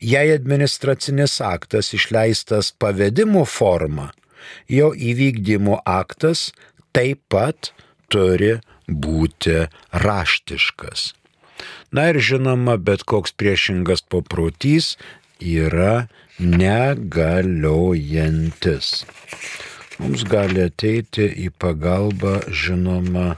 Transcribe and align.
Jei 0.01 0.29
administracinis 0.35 1.41
aktas 1.41 1.95
išleistas 1.97 2.71
pavedimu 2.79 3.47
forma, 3.49 4.11
jo 4.69 4.93
įvykdymo 4.95 5.81
aktas 5.85 6.53
taip 6.97 7.21
pat 7.33 7.73
turi 8.13 8.61
būti 8.89 9.67
raštiškas. 9.93 11.15
Na 11.93 12.09
ir 12.13 12.21
žinoma, 12.21 12.77
bet 12.77 13.03
koks 13.09 13.33
priešingas 13.39 14.03
paprotys 14.11 14.97
yra 15.41 16.09
negaliojantis. 16.39 19.05
Mums 19.97 20.25
gali 20.29 20.61
ateiti 20.67 21.25
į 21.47 21.49
pagalbą, 21.57 22.41
žinoma, 22.53 23.37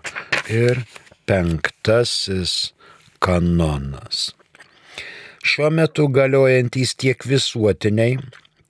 ir 0.51 0.83
penktasis 1.29 2.73
kanonas. 3.23 4.35
Šiuo 5.47 5.71
metu 5.71 6.09
galiojantys 6.11 6.99
tiek 6.99 7.23
visuotiniai, 7.25 8.19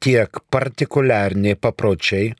tiek 0.03 0.41
partikuliariniai 0.53 1.59
papročiai, 1.59 2.33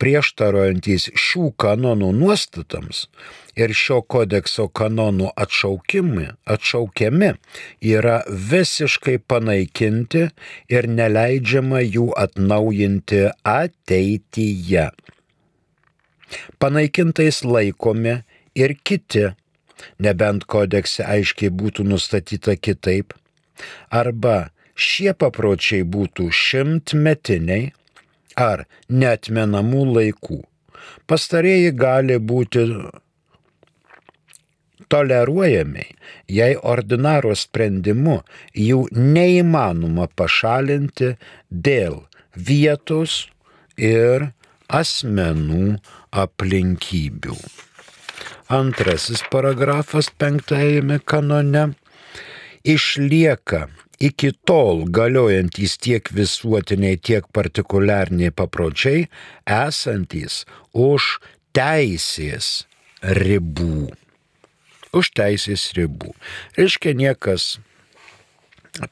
prieštarojantys 0.00 1.10
šių 1.18 1.52
kanonų 1.60 2.10
nuostatams 2.16 3.06
ir 3.58 3.74
šio 3.76 4.00
kodekso 4.08 4.68
kanonų 4.72 5.30
atšaukimi, 5.44 6.28
atšaukiami, 6.48 7.32
yra 7.84 8.22
visiškai 8.28 9.18
panaikinti 9.28 10.28
ir 10.72 10.88
neleidžiama 10.88 11.82
jų 11.84 12.08
atnaujinti 12.16 13.26
ateityje. 13.44 14.88
Panaikintais 16.58 17.42
laikomi 17.44 18.22
ir 18.56 18.76
kiti, 18.84 19.28
nebent 20.00 20.46
kodekse 20.48 21.04
aiškiai 21.04 21.52
būtų 21.52 21.84
nustatyta 21.84 22.56
kitaip, 22.56 23.12
arba 23.90 24.48
šie 24.74 25.12
papročiai 25.14 25.84
būtų 25.84 26.28
šimtmetiniai 26.32 27.72
ar 28.38 28.64
netmenamų 28.88 29.84
laikų. 29.96 30.42
Pastarieji 31.06 31.72
gali 31.76 32.18
būti 32.18 32.64
toleruojami, 34.92 35.84
jei 36.28 36.56
ordinaro 36.56 37.34
sprendimu 37.38 38.20
jų 38.58 38.86
neįmanoma 38.92 40.08
pašalinti 40.16 41.14
dėl 41.48 42.02
vietos 42.36 43.26
ir 43.76 44.32
asmenų 44.68 45.76
aplinkybių. 46.24 47.36
Antrasis 48.52 49.22
paragrafas 49.32 50.10
penktajame 50.20 50.98
kanone 51.08 51.70
išlieka 52.68 53.68
iki 54.02 54.32
tol 54.46 54.84
galiojantys 54.90 55.78
tiek 55.78 56.10
visuotiniai, 56.10 56.98
tiek 56.98 57.26
partikuliariniai 57.32 58.34
papročiai 58.34 59.06
esantys 59.46 60.42
už 60.74 61.20
teisės 61.54 62.66
ribų. 63.02 63.92
Už 64.92 65.10
teisės 65.16 65.70
ribų. 65.78 66.12
Reiškia, 66.58 66.92
niekas 66.98 67.58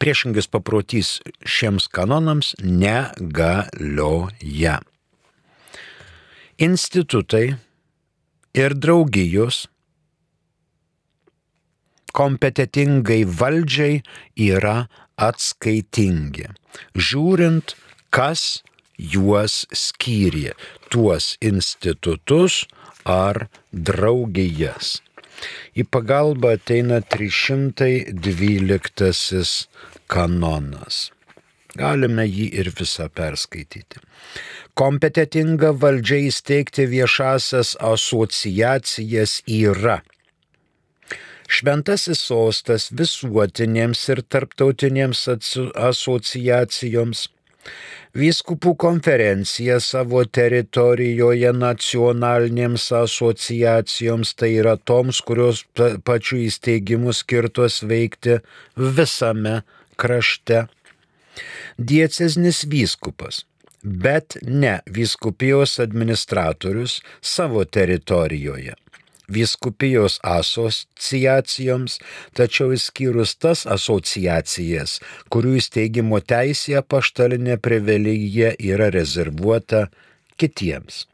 priešingas 0.00 0.46
paprotys 0.52 1.20
šiems 1.44 1.88
kanonams 1.92 2.54
negalioja. 2.62 3.50
Institutai 6.60 7.56
ir 8.52 8.74
draugijos 8.76 9.66
kompetitingai 12.20 13.22
valdžiai 13.24 14.02
yra 14.44 14.92
atskaitingi, 15.28 16.44
žiūrint, 17.08 17.72
kas 18.12 18.60
juos 19.00 19.64
skyrė, 19.72 20.52
tuos 20.92 21.40
institutus 21.40 22.68
ar 23.08 23.48
draugijas. 23.72 25.00
Į 25.72 25.88
pagalbą 25.88 26.52
ateina 26.58 27.00
312 27.00 28.20
kanonas. 30.12 31.08
Galime 31.80 32.28
jį 32.28 32.52
ir 32.60 32.68
visą 32.76 33.08
perskaityti. 33.08 33.96
Kompetitinga 34.76 35.72
valdžia 35.72 36.28
įsteigti 36.28 36.84
viešasias 36.90 37.80
asociacijas 37.94 39.40
yra 39.48 40.02
šventasis 41.50 42.22
sostas 42.28 42.88
visuotinėms 42.96 44.02
ir 44.14 44.22
tarptautinėms 44.32 45.24
asociacijoms, 45.90 47.24
vyskupų 48.20 48.74
konferencija 48.84 49.78
savo 49.84 50.22
teritorijoje 50.38 51.52
nacionalinėms 51.56 52.86
asociacijoms, 53.02 54.34
tai 54.38 54.52
yra 54.62 54.76
toms, 54.78 55.20
kurios 55.26 55.64
pačių 56.06 56.42
įsteigimų 56.46 57.14
skirtos 57.20 57.82
veikti 57.92 58.40
visame 58.98 59.60
krašte. 60.00 60.66
Dieceznis 61.78 62.64
vyskupas 62.70 63.44
bet 63.82 64.36
ne 64.42 64.80
vyskupijos 64.92 65.78
administratorius 65.80 66.98
savo 67.20 67.64
teritorijoje 67.64 68.74
viskupijos 69.30 70.18
asociacijoms, 70.26 71.98
tačiau 72.36 72.74
išskyrus 72.76 73.36
tas 73.40 73.64
asociacijas, 73.66 74.98
kurių 75.32 75.56
įsteigimo 75.60 76.20
teisė 76.20 76.82
paštalinė 76.82 77.58
privilegija 77.62 78.54
yra 78.58 78.90
rezervuota 78.94 79.86
kitiems. 80.40 81.06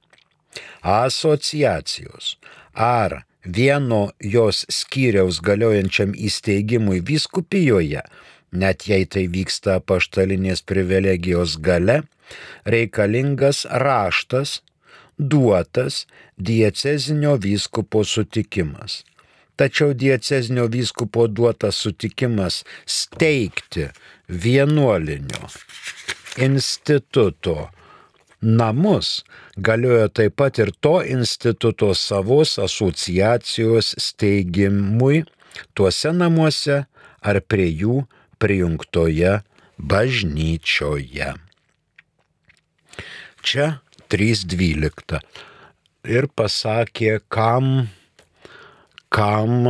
Asociacijos 0.83 2.37
ar 2.73 3.23
vieno 3.45 4.11
jos 4.21 4.65
skyriaus 4.73 5.41
galiojančiam 5.45 6.15
įsteigimui 6.15 7.01
vyskupijoje, 7.07 8.03
net 8.53 8.87
jei 8.89 9.07
tai 9.07 9.27
vyksta 9.31 9.81
paštalinės 9.87 10.63
privilegijos 10.67 11.59
gale, 11.63 12.03
reikalingas 12.67 13.65
raštas 13.71 14.61
duotas 15.19 16.07
diecezinio 16.37 17.37
vyskupo 17.37 18.05
sutikimas. 18.05 19.05
Tačiau 19.57 19.95
diecezinio 19.95 20.67
vyskupo 20.69 21.27
duotas 21.29 21.77
sutikimas 21.81 22.65
steigti 22.87 23.89
vienuolinio 24.29 25.49
instituto 26.37 27.71
namus 28.41 29.25
galiojo 29.57 30.09
taip 30.09 30.37
pat 30.37 30.59
ir 30.59 30.71
to 30.81 31.01
instituto 31.05 31.95
savos 31.95 32.59
asociacijos 32.59 33.95
steigimui 33.99 35.25
tuose 35.75 36.13
namuose 36.13 36.85
ar 37.23 37.41
prie 37.41 37.71
jų 37.73 38.05
prijungtoje 38.39 39.41
bažnyčioje. 39.79 41.33
Čia 43.47 43.67
3.12. 44.13 45.21
Ir 46.07 46.29
pasakė, 46.39 47.19
kam, 47.29 47.89
kam 49.11 49.67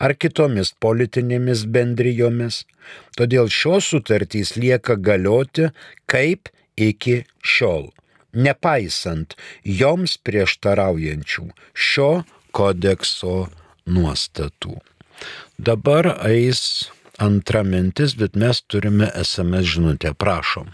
ar 0.00 0.14
kitomis 0.16 0.72
politinėmis 0.80 1.66
bendrijomis, 1.76 2.62
todėl 3.18 3.52
šios 3.52 3.90
sutartys 3.92 4.54
lieka 4.56 4.96
galioti 4.96 5.68
kaip 6.08 6.48
iki 6.76 7.22
šiol, 7.42 7.90
nepaisant 8.32 9.36
joms 9.64 10.16
prieštaraujančių 10.24 11.48
šio 11.72 12.10
kodekso 12.56 13.38
nuostatų. 13.84 14.76
Dabar 15.56 16.14
eis 16.28 16.90
antra 17.18 17.62
mintis, 17.62 18.14
bet 18.16 18.36
mes 18.36 18.62
turime 18.66 19.10
SMS 19.22 19.76
žinutę, 19.76 20.14
prašom. 20.14 20.72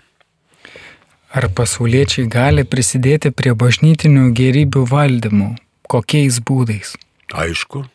Ar 1.33 1.49
pasauliečiai 1.57 2.29
gali 2.29 2.65
prisidėti 2.69 3.33
prie 3.33 3.55
bažnytinių 3.57 4.31
gerybių 4.37 4.85
valdymų? 4.91 5.51
Kokiais 5.89 6.41
būdais? 6.45 6.93
Aišku, 7.33 7.87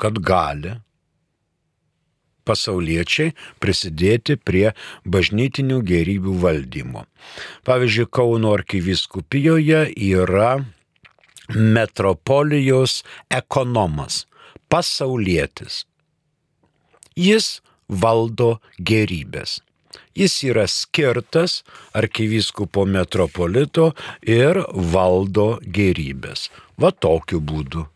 kad 0.00 0.20
gali 0.24 0.78
pasauliečiai 2.48 3.34
prisidėti 3.60 4.38
prie 4.40 4.72
bažnytinių 5.04 5.82
gerybių 5.92 6.34
valdymo. 6.44 7.04
Pavyzdžiui, 7.68 8.08
Kauno 8.08 8.54
arkiviskupijoje 8.56 9.84
yra 10.08 10.54
metropolijos 11.52 13.02
ekonomas, 13.32 14.24
pasaulietis. 14.72 15.84
Jis 17.18 17.58
valdo 17.88 18.58
gerybės. 18.78 19.60
Jis 20.18 20.34
yra 20.44 20.66
skirtas 20.68 21.62
arkivyskupo 21.96 22.84
metropolito 22.86 23.92
ir 24.22 24.60
valdo 24.92 25.58
gerybės. 25.62 26.48
Va 26.78 26.90
tokiu 26.92 27.40
būdu. 27.40 27.86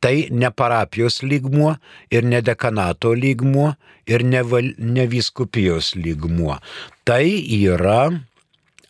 Tai 0.00 0.14
ne 0.32 0.48
parapijos 0.50 1.20
lygmuo 1.22 1.74
ir 2.10 2.24
ne 2.24 2.40
dekanato 2.40 3.12
lygmuo 3.12 3.74
ir 4.08 4.24
ne, 4.24 4.40
val, 4.40 4.70
ne 4.78 5.04
viskupijos 5.06 5.92
lygmuo. 5.94 6.56
Tai 7.04 7.26
yra 7.58 8.08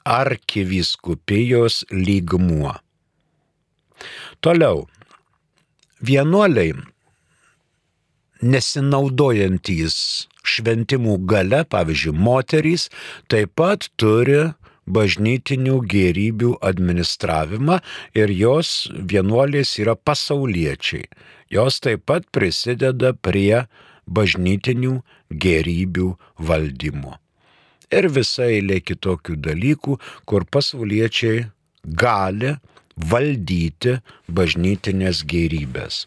arkiviskupijos 0.04 1.82
lygmuo. 1.90 2.76
Toliau. 4.40 4.86
Vienuoliai 6.06 6.72
nesinaudojantys 8.42 9.96
šventimų 10.46 11.19
gale, 11.28 11.64
pavyzdžiui, 11.69 12.16
moterys, 12.16 12.88
taip 13.28 13.52
pat 13.60 13.88
turi 14.00 14.50
bažnytinių 14.90 15.76
gerybių 15.90 16.54
administravimą 16.66 17.78
ir 18.18 18.32
jos 18.35 18.90
vienuolės 18.90 19.76
yra 19.82 19.94
pasauliečiai. 19.94 21.06
Jos 21.50 21.80
taip 21.85 22.06
pat 22.06 22.26
prisideda 22.35 23.12
prie 23.14 23.66
bažnytinių 24.06 25.00
gerybių 25.30 26.09
valdymo. 26.38 27.16
Ir 27.90 28.06
visai 28.14 28.61
eilė 28.61 28.78
kitokių 28.87 29.37
dalykų, 29.42 29.97
kur 30.25 30.47
pasauliečiai 30.47 31.49
gali 31.82 32.54
valdyti 32.97 33.99
bažnytinės 34.30 35.25
gerybės. 35.26 36.04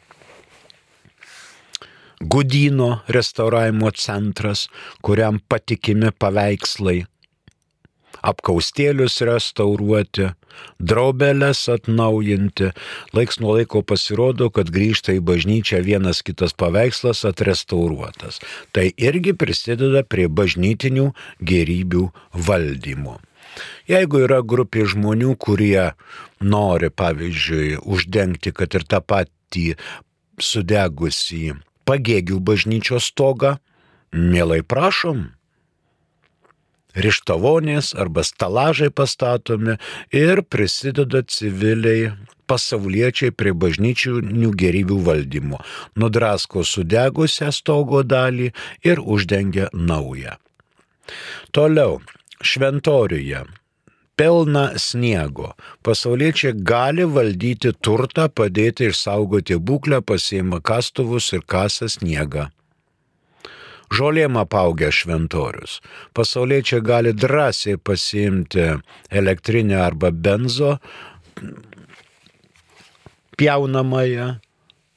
Gudino 2.22 3.02
restauravimo 3.08 3.92
centras, 3.92 4.68
kuriam 5.02 5.40
patikimi 5.50 6.12
paveikslai, 6.20 7.04
apkaustėlius 8.24 9.20
restauruoti, 9.28 10.30
draubelės 10.80 11.66
atnaujinti. 11.74 12.72
Laiks 13.16 13.40
nuo 13.44 13.58
laiko 13.58 13.84
pasirodo, 13.86 14.50
kad 14.54 14.72
grįžta 14.74 15.16
į 15.18 15.24
bažnyčią 15.26 15.82
vienas 15.86 16.24
kitas 16.26 16.56
paveikslas 16.58 17.26
atrestauruotas. 17.28 18.40
Tai 18.72 18.88
irgi 18.96 19.36
prisideda 19.36 20.06
prie 20.08 20.30
bažnytinių 20.30 21.12
gerybių 21.44 22.08
valdymo. 22.48 23.20
Jeigu 23.90 24.24
yra 24.26 24.40
grupė 24.42 24.88
žmonių, 24.90 25.36
kurie 25.38 25.92
nori, 26.42 26.90
pavyzdžiui, 26.90 27.84
uždengti, 27.84 28.54
kad 28.56 28.74
ir 28.74 28.88
tą 28.90 29.04
patį 29.04 29.68
sudegusį 30.42 31.54
pagėgių 31.88 32.40
bažnyčios 32.40 33.10
stogą, 33.12 33.58
mielai 34.14 34.62
prašom. 34.64 35.32
Rištavonės 36.94 37.96
arba 37.98 38.22
stalažai 38.22 38.92
pastatomi 38.94 39.80
ir 40.14 40.44
prisideda 40.46 41.24
civiliai 41.26 42.12
pasauliečiai 42.46 43.34
prie 43.34 43.56
bažnyčių 43.58 44.20
gerybių 44.62 45.00
valdymo, 45.08 45.62
nudrasko 45.98 46.62
sudegusią 46.62 47.50
stogo 47.56 48.04
dalį 48.06 48.52
ir 48.86 49.02
uždengia 49.02 49.72
naują. 49.74 50.38
Toliau, 51.52 52.02
šventoriuje 52.44 53.42
pilna 54.16 54.66
sniego. 54.78 55.54
Pasauliečiai 55.84 56.54
gali 56.72 57.06
valdyti 57.06 57.74
turtą, 57.82 58.30
padėti 58.30 58.90
išsaugoti 58.92 59.58
būklę, 59.58 60.02
pasiima 60.02 60.62
kastuvus 60.62 61.34
ir 61.34 61.46
kasa 61.48 61.90
sniegą. 61.90 62.50
žolėm 63.94 64.38
apaugę 64.42 64.90
šventorius. 64.92 65.80
Pasauliečiai 66.18 66.82
gali 66.82 67.14
drąsiai 67.14 67.78
pasiimti 67.78 68.64
elektrinę 69.10 69.78
arba 69.86 70.12
benzo 70.12 70.78
pjaunamąją 73.38 74.28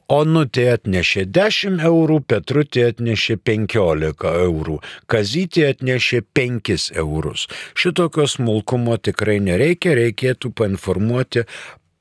Onutė 0.06 0.68
atnešė 0.71 1.25
10 1.35 1.80
eurų, 1.83 2.21
Petrutė 2.30 2.85
atnešė 2.92 3.37
15 3.49 4.30
eurų, 4.47 4.76
Kazytė 5.11 5.64
atnešė 5.73 6.21
5 6.38 6.92
eurus. 7.02 7.49
Šitokio 7.75 8.28
smulkumo 8.30 8.97
tikrai 9.02 9.40
nereikia, 9.42 9.97
reikėtų 9.99 10.52
painformuoti 10.54 11.42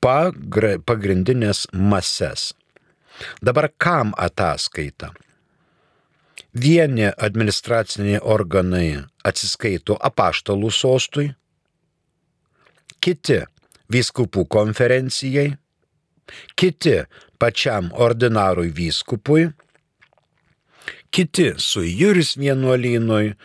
pagrindinės 0.00 1.66
mases. 1.74 2.52
Dabar 3.42 3.72
kam 3.76 4.14
ataskaita? 4.16 5.10
Vieni 6.54 7.10
administraciniai 7.10 8.20
organai 8.22 9.02
atsiskaito 9.26 9.96
apaštalų 9.98 10.70
sostui, 10.70 11.32
kiti 13.06 13.38
vyskupų 13.92 14.46
konferencijai, 14.50 15.52
kiti 16.58 16.96
pačiam 17.38 17.92
ordinarui 17.94 18.72
vyskupui, 18.74 19.46
kiti 21.14 21.52
su 21.62 21.84
juris 21.86 22.34
vienuolynui 22.40 23.36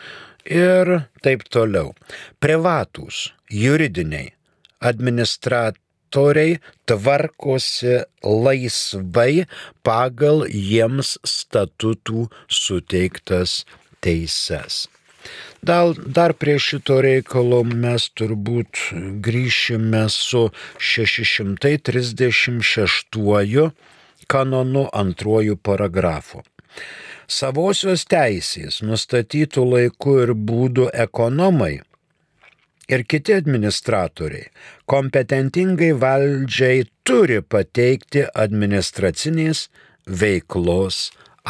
ir 0.50 0.94
taip 1.22 1.46
toliau. 1.54 1.94
Privatūs, 2.42 3.30
juridiniai, 3.54 4.34
administrat 4.82 5.78
autoriai 6.12 6.60
tvarkosi 6.86 8.04
laisvai 8.24 9.46
pagal 9.84 10.46
jiems 10.50 11.18
statutų 11.24 12.28
suteiktas 12.50 13.66
teises. 14.02 14.90
Dar, 15.62 15.94
dar 16.18 16.34
prie 16.34 16.60
šito 16.60 17.02
reikalo 17.06 17.64
mes 17.64 18.10
turbūt 18.18 18.78
grįšime 19.28 20.10
su 20.10 20.50
636 20.92 23.72
kanonu 24.32 24.84
antruoju 25.04 25.56
paragrafu. 25.58 26.42
Savosios 27.32 28.04
teisės 28.12 28.82
nustatytų 28.84 29.64
laiku 29.74 30.18
ir 30.24 30.32
būdų 30.50 30.86
ekonomai 31.06 31.76
ir 32.92 33.06
kiti 33.14 33.38
administratoriai 33.38 34.50
kompetentingai 34.94 35.92
valdžiai 36.04 36.84
turi 37.08 37.40
pateikti 37.56 38.22
administracinės 38.46 39.66
veiklos 40.24 40.98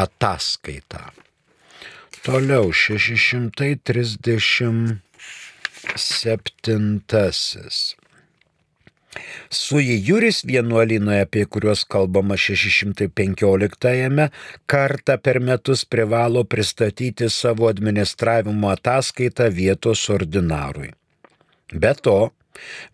ataskaitą. 0.06 1.04
Toliau 2.22 2.70
637. 2.70 5.02
Sui 9.50 9.98
Juris 10.06 10.46
vienuolinoje, 10.46 11.26
apie 11.26 11.50
kuriuos 11.50 11.82
kalbama 11.90 12.38
615-ame, 12.38 14.30
kartą 14.70 15.18
per 15.18 15.42
metus 15.42 15.82
privalo 15.86 16.44
pristatyti 16.46 17.30
savo 17.30 17.68
administravimo 17.74 18.70
ataskaitą 18.70 19.50
vietos 19.50 20.10
ordinarui. 20.14 20.94
Be 21.74 21.94
to, 22.06 22.30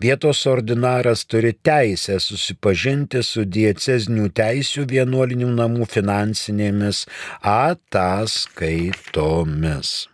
vietos 0.01 0.47
ordinaras 0.47 1.25
turi 1.25 1.53
teisę 1.53 2.19
susipažinti 2.23 3.23
su 3.23 3.45
diecezinių 3.45 4.29
teisių 4.41 4.85
vienuolinių 4.91 5.47
namų 5.61 5.85
finansinėmis 5.93 7.05
ataskaitomis. 7.41 10.07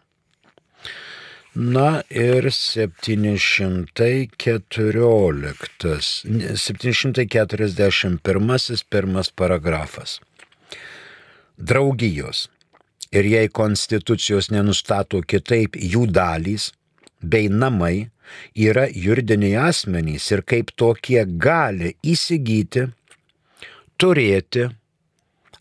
Na 1.55 2.03
ir 2.09 2.49
714, 2.49 3.85
741 6.57 8.83
pirmas 8.89 9.29
paragrafas. 9.29 10.19
Draugijos. 11.57 12.49
Ir 13.13 13.25
jei 13.29 13.49
konstitucijos 13.53 14.49
nenustato 14.49 15.21
kitaip 15.21 15.77
jų 15.77 16.09
dalys 16.09 16.73
bei 17.21 17.53
namai, 17.53 18.09
yra 18.55 18.87
juridiniai 18.89 19.69
asmenys 19.69 20.31
ir 20.31 20.43
kaip 20.47 20.71
tokie 20.79 21.25
gali 21.25 21.95
įsigyti, 22.03 22.87
turėti, 24.01 24.69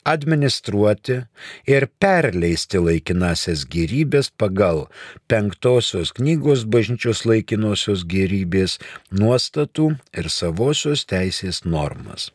administruoti 0.05 1.23
ir 1.71 1.87
perleisti 2.03 2.79
laikinasias 2.83 3.65
gyvybės 3.71 4.31
pagal 4.39 4.87
penktosios 5.31 6.13
knygos 6.17 6.65
bažnyčios 6.67 7.25
laikinosios 7.29 8.05
gyvybės 8.11 8.79
nuostatų 9.15 9.97
ir 10.19 10.27
savosios 10.31 11.05
teisės 11.07 11.65
normas. 11.65 12.33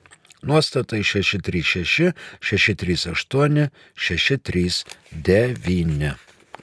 Nuostatai 0.48 1.04
636, 1.04 2.14
638, 2.40 3.70
639 3.96 6.16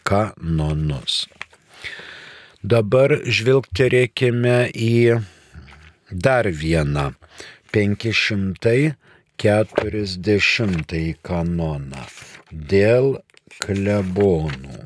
kanonus. 0.04 1.28
Dabar 2.64 3.12
žvilgterėkime 3.28 4.73
į 4.73 5.21
dar 6.09 6.47
vieną 6.49 7.12
540 7.76 8.97
kanoną 11.28 12.04
dėl 12.73 13.21
klebonų. 13.66 14.78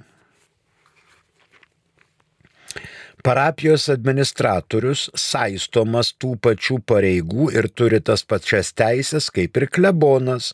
Parapijos 3.22 3.86
administratorius 3.94 5.06
saistomas 5.14 6.10
tų 6.18 6.34
pačių 6.48 6.82
pareigų 6.82 7.54
ir 7.54 7.70
turi 7.78 8.00
tas 8.02 8.26
pačias 8.26 8.74
teisės 8.74 9.30
kaip 9.30 9.54
ir 9.54 9.70
klebonas, 9.70 10.50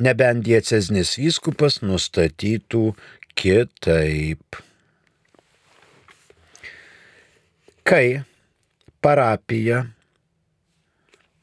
nebent 0.00 0.40
dieceznis 0.48 1.18
vyskupas 1.20 1.82
nustatytų 1.84 2.96
kitaip. 3.36 4.64
Kai 7.86 8.22
parapija, 9.00 9.84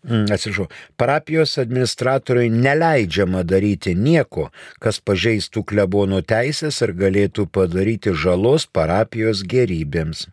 mm, 0.03 0.25
atsiprašau, 0.35 0.67
parapijos 1.00 1.57
administratoriui 1.57 2.50
neleidžiama 2.51 3.43
daryti 3.47 3.95
nieko, 3.95 4.50
kas 4.83 5.00
pažeistų 5.00 5.63
klebono 5.71 6.19
teisės 6.21 6.81
ir 6.83 6.95
galėtų 7.00 7.47
padaryti 7.47 8.12
žalos 8.25 8.67
parapijos 8.67 9.45
gerybėms. 9.47 10.27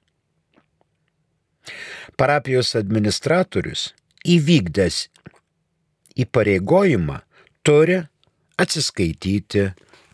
Parapijos 2.19 2.75
administratorius 2.77 3.93
įvykdęs 4.27 5.05
įpareigojimą 6.21 7.21
turi 7.63 8.01
atsiskaityti 8.61 9.71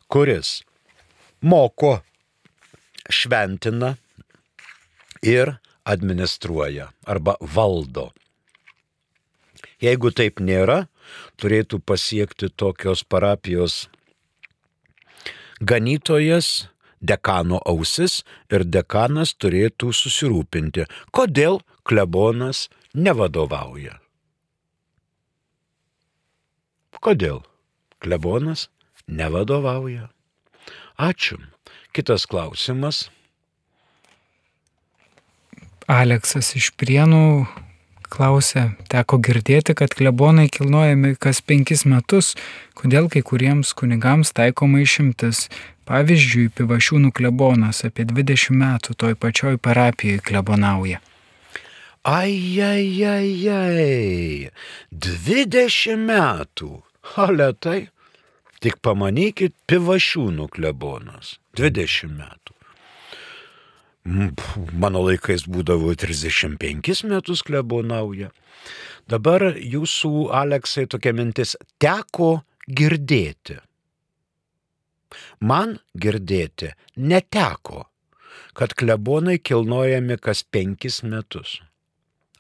kuris 0.09 0.61
moko, 1.41 2.01
šventina 3.11 3.97
ir 5.23 5.57
administruoja 5.87 6.91
arba 7.07 7.37
valdo. 7.41 8.11
Jeigu 9.83 10.11
taip 10.11 10.41
nėra, 10.41 10.87
turėtų 11.37 11.83
pasiekti 11.85 12.49
tokios 12.49 13.05
parapijos 13.05 13.85
ganytojas, 15.61 16.69
dekano 17.01 17.61
ausis 17.69 18.23
ir 18.51 18.65
dekanas 18.65 19.35
turėtų 19.37 19.93
susirūpinti, 19.93 20.87
kodėl 21.13 21.61
klebonas 21.85 22.67
nevadovauja. 22.95 24.01
Kodėl 27.07 27.37
klebonas 28.03 28.65
nevadovauja? 29.07 30.09
Ačiū. 30.99 31.37
Kitas 31.95 32.25
klausimas. 32.27 33.05
Aleksas 35.87 36.49
iš 36.59 36.73
Prienų 36.75 37.47
klausė, 38.11 38.73
teko 38.91 39.21
girdėti, 39.23 39.77
kad 39.79 39.95
klebonai 39.95 40.49
kilnojami 40.51 41.13
kas 41.23 41.39
penkis 41.47 41.85
metus, 41.87 42.33
kodėl 42.75 43.07
kai 43.07 43.23
kuriems 43.23 43.71
kunigams 43.79 44.35
taikoma 44.35 44.83
išimtis. 44.83 45.45
Pavyzdžiui, 45.87 46.49
pivašiūnų 46.59 47.13
klebonas 47.15 47.85
apie 47.87 48.09
20 48.11 48.51
metų 48.51 48.99
toj 48.99 49.15
pačioj 49.15 49.61
parapijoje 49.63 50.27
klebonauja. 50.27 50.99
Ai, 52.03 52.35
ai, 52.67 52.91
ai, 53.07 53.31
ai, 53.47 54.51
20 54.91 56.03
metų. 56.03 56.73
Ale 57.15 57.53
tai, 57.63 57.87
tik 58.61 58.81
pamanykit, 58.85 59.55
pivašiūnų 59.71 60.49
klebonas. 60.53 61.37
20 61.57 62.13
metų. 62.17 62.57
Mano 64.79 65.03
laikais 65.03 65.47
būdavo 65.51 65.91
35 65.99 67.07
metus 67.11 67.43
klebonauja. 67.47 68.31
Dabar 69.11 69.49
jūsų, 69.59 70.29
Aleksai, 70.35 70.87
tokia 70.91 71.13
mintis 71.15 71.57
teko 71.83 72.41
girdėti. 72.67 73.59
Man 75.41 75.79
girdėti 75.95 76.73
neteko, 76.97 77.87
kad 78.57 78.75
klebonai 78.79 79.39
kilnojami 79.39 80.19
kas 80.23 80.43
penkis 80.43 81.03
metus 81.03 81.61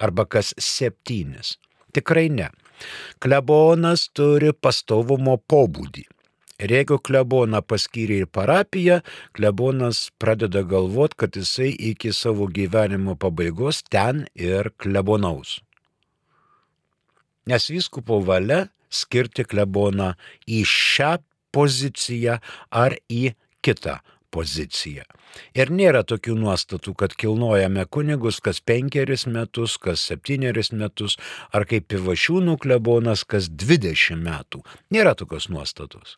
arba 0.02 0.26
kas 0.29 0.52
septynis. 0.61 1.57
Tikrai 1.96 2.29
ne. 2.29 2.50
Klebonas 3.23 4.09
turi 4.17 4.53
pastovumo 4.53 5.37
pobūdį. 5.51 6.07
Ir 6.57 6.73
jeigu 6.73 6.97
kleboną 7.05 7.61
paskyrė 7.69 8.23
į 8.25 8.29
parapiją, 8.33 9.03
klebonas 9.37 10.07
pradeda 10.17 10.62
galvot, 10.65 11.12
kad 11.12 11.37
jisai 11.37 11.69
iki 11.91 12.15
savo 12.17 12.49
gyvenimo 12.49 13.17
pabaigos 13.21 13.83
ten 13.93 14.25
ir 14.33 14.73
klebonaus. 14.81 15.59
Nes 17.47 17.69
vyskupo 17.71 18.23
valia 18.25 18.65
skirti 18.89 19.45
kleboną 19.45 20.15
į 20.49 20.65
šią 20.65 21.12
poziciją 21.53 22.41
ar 22.73 22.97
į 23.12 23.37
kitą 23.61 24.01
poziciją. 24.33 25.05
Ir 25.57 25.72
nėra 25.72 26.03
tokių 26.07 26.37
nuostatų, 26.38 26.94
kad 27.01 27.16
kilnojame 27.18 27.87
kunigus 27.90 28.40
kas 28.44 28.61
penkeris 28.61 29.27
metus, 29.27 29.77
kas 29.81 30.05
septynerius 30.09 30.72
metus, 30.72 31.18
ar 31.53 31.66
kaip 31.68 31.88
pivašiūnų 31.92 32.59
klebonas 32.62 33.25
kas 33.25 33.51
dvidešimt 33.51 34.25
metų. 34.27 34.62
Nėra 34.94 35.16
tokios 35.18 35.51
nuostatos. 35.53 36.16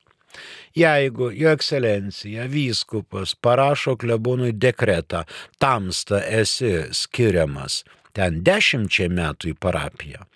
Jeigu 0.77 1.31
jo 1.35 1.51
ekscelencija, 1.57 2.47
vyskupas 2.53 3.35
parašo 3.35 3.97
klebonui 3.97 4.53
dekretą, 4.53 5.25
tamsta 5.59 6.21
esi 6.23 6.91
skiriamas 6.95 7.83
ten 8.17 8.43
dešimčiai 8.45 9.09
metų 9.15 9.53
į 9.53 9.57
parapiją, 9.63 10.27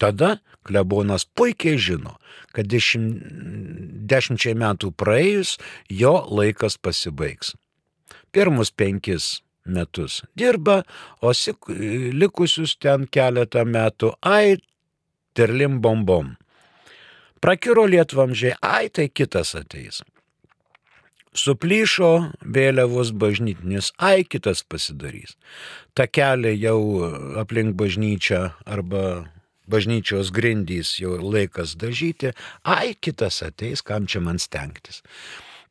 tada 0.00 0.36
klebonas 0.64 1.26
puikiai 1.36 1.78
žino, 1.80 2.16
kad 2.56 2.68
dešimt, 2.70 3.20
dešimčiai 4.10 4.56
metų 4.58 4.92
praėjus 4.96 5.56
jo 5.90 6.14
laikas 6.30 6.78
pasibaigs. 6.78 7.54
Pirmus 8.34 8.72
penkis 8.74 9.44
metus 9.64 10.22
dirba, 10.36 10.82
o 11.22 11.32
likusius 12.12 12.76
ten 12.76 13.06
keletą 13.06 13.64
metų, 13.64 14.14
ai, 14.20 14.58
terlim 15.34 15.80
bombom. 15.80 16.34
Prakiro 17.40 17.84
lietvamžiai, 17.86 18.56
ai, 18.64 18.88
tai 18.88 19.10
kitas 19.12 19.54
ateis. 19.58 20.02
Suplyšo 21.34 22.30
vėliavos 22.40 23.10
bažnytinis, 23.18 23.90
ai 23.98 24.22
kitas 24.24 24.62
pasidarys. 24.62 25.34
Ta 25.94 26.06
kelią 26.06 26.52
jau 26.54 26.80
aplink 27.42 27.74
bažnyčią 27.74 28.52
arba 28.64 29.24
bažnyčios 29.66 30.30
grindys 30.30 30.94
jau 31.00 31.16
laikas 31.18 31.74
dažyti, 31.80 32.32
ai 32.62 32.94
kitas 32.94 33.42
ateis, 33.42 33.82
kam 33.82 34.06
čia 34.06 34.22
man 34.22 34.38
stengtis. 34.38 35.02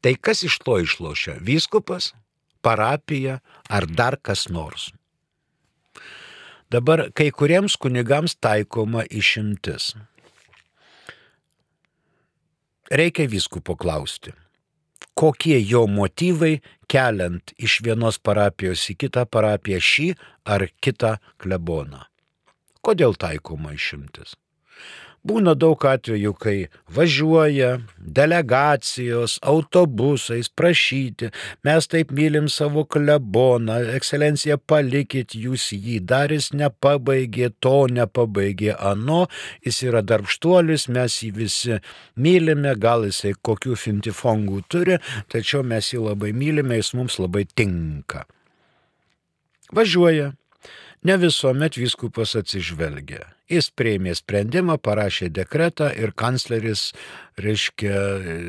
Tai 0.04 0.17
kas 0.19 0.43
iš 0.43 0.60
to 0.65 0.82
išlošia? 0.84 1.39
Vyskupas, 1.39 2.12
parapija 2.63 3.39
ar 3.69 3.88
dar 3.88 4.17
kas 4.17 4.47
nors. 4.49 4.91
Dabar 6.73 7.12
kai 7.13 7.30
kuriems 7.30 7.76
kunigams 7.78 8.34
taikoma 8.41 9.04
išimtis. 9.10 9.91
Reikia 12.89 13.28
vyskupo 13.30 13.76
klausti, 13.78 14.34
kokie 15.13 15.60
jo 15.62 15.84
motyvai 15.88 16.56
keliant 16.89 17.54
iš 17.58 17.80
vienos 17.86 18.17
parapijos 18.17 18.88
į 18.89 18.97
kitą 19.06 19.26
parapiją 19.30 19.80
šį 19.89 20.08
ar 20.56 20.67
kitą 20.82 21.15
kleboną. 21.41 22.04
Kodėl 22.84 23.15
taikoma 23.15 23.73
išimtis? 23.78 24.36
Būna 25.23 25.53
daug 25.55 25.79
atvejų, 25.88 26.33
kai 26.36 26.55
važiuoja 26.91 27.77
delegacijos 27.95 29.38
autobusais 29.39 30.49
prašyti, 30.51 31.29
mes 31.63 31.88
taip 31.88 32.12
mylim 32.12 32.49
savo 32.51 32.83
kleboną, 32.83 33.77
ekscelencija 33.95 34.57
palikit 34.59 35.31
jūs 35.39 35.69
jį, 35.77 36.01
dar 36.12 36.33
jis 36.36 36.49
nepabaigė 36.51 37.53
to, 37.63 37.86
nepabaigė 37.88 38.75
ano, 38.75 39.21
jis 39.63 39.79
yra 39.88 40.03
darbštuolis, 40.03 40.89
mes 40.91 41.17
jį 41.23 41.31
visi 41.39 41.79
mylime, 42.19 42.75
gal 42.75 43.07
jisai 43.07 43.31
kokių 43.39 43.79
fintifongų 43.79 44.62
turi, 44.67 44.99
tačiau 45.31 45.63
mes 45.63 45.93
jį 45.95 46.03
labai 46.09 46.36
mylime, 46.36 46.83
jis 46.83 46.91
mums 46.99 47.15
labai 47.23 47.47
tinka. 47.47 48.27
Važiuoja 49.71 50.33
Ne 51.04 51.18
visuomet 51.20 51.76
vyskupas 51.76 52.32
atsižvelgia. 52.39 53.26
Jis 53.52 53.68
prieimė 53.76 54.13
sprendimą, 54.16 54.78
parašė 54.80 55.28
dekretą 55.36 55.89
ir 56.00 56.13
kancleris, 56.16 56.94
reiškia, 57.36 57.98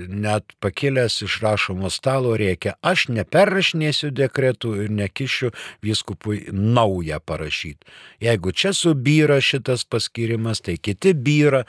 net 0.06 0.54
pakilęs 0.62 1.16
iš 1.26 1.40
rašomo 1.42 1.90
stalo 1.90 2.36
reikia, 2.38 2.76
aš 2.78 3.08
neperrašinėsiu 3.16 4.12
dekretų 4.14 4.74
ir 4.84 4.94
nekišiu 4.94 5.50
vyskupui 5.82 6.44
naują 6.54 7.18
parašyti. 7.26 7.90
Jeigu 8.22 8.54
čia 8.54 8.70
subyra 8.70 9.40
šitas 9.42 9.82
paskirimas, 9.82 10.62
tai 10.62 10.76
kiti 10.78 11.10
byra 11.10 11.64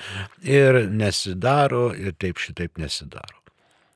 ir 0.45 0.85
nesidaro 0.93 1.89
ir 1.97 2.13
taip 2.13 2.37
šitaip 2.37 2.77
nesidaro. 2.77 3.41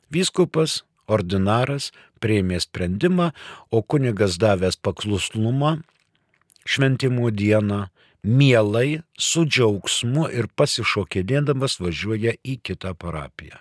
Vyskupas, 0.10 0.82
ordinaras, 1.06 1.92
prieimė 2.18 2.58
sprendimą, 2.66 3.30
o 3.70 3.86
kunigas 3.86 4.42
davęs 4.42 4.82
paklusnumą 4.82 5.78
šventimų 6.70 7.32
dieną 7.34 7.88
mielai, 8.24 9.02
su 9.18 9.46
džiaugsmu 9.48 10.28
ir 10.36 10.50
pasišokėdėdamas 10.60 11.80
važiuoja 11.82 12.36
į 12.44 12.60
kitą 12.64 12.94
parapiją. 13.00 13.60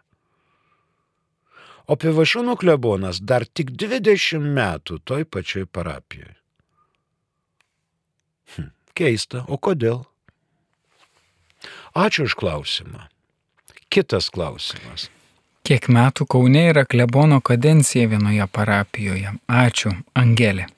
O 1.88 1.96
Pivašiūnų 1.96 2.58
klebonas 2.60 3.22
dar 3.24 3.46
tik 3.48 3.72
20 3.80 4.44
metų 4.44 4.98
toj 5.08 5.24
pačioj 5.24 5.64
parapijoje. 5.72 6.34
Hm, 8.56 8.72
keista, 8.92 9.46
o 9.48 9.56
kodėl? 9.56 10.02
Ačiū 11.96 12.28
už 12.28 12.36
klausimą. 12.36 13.08
Kitas 13.88 14.28
klausimas. 14.28 15.08
Kiek 15.64 15.88
metų 15.88 16.26
Kaune 16.28 16.68
yra 16.70 16.84
klebono 16.84 17.40
kadencija 17.40 18.08
vienoje 18.08 18.44
parapijoje? 18.52 19.32
Ačiū, 19.48 19.96
Angelė. 20.16 20.68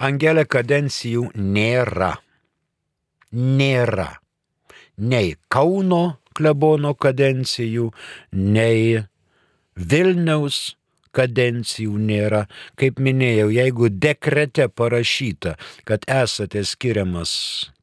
Angelė 0.00 0.46
kadencijų 0.48 1.28
nėra. 1.36 2.14
Nėra. 3.36 4.08
Nei 4.96 5.34
Kauno 5.52 6.20
klebono 6.36 6.94
kadencijų, 6.96 7.90
nei 8.32 9.02
Vilniaus 9.76 10.74
kadencijų 11.16 11.98
nėra. 12.00 12.44
Kaip 12.80 13.00
minėjau, 13.02 13.50
jeigu 13.52 13.90
dekrete 13.92 14.68
parašyta, 14.72 15.56
kad 15.88 16.06
esate 16.08 16.64
skiriamas 16.64 17.32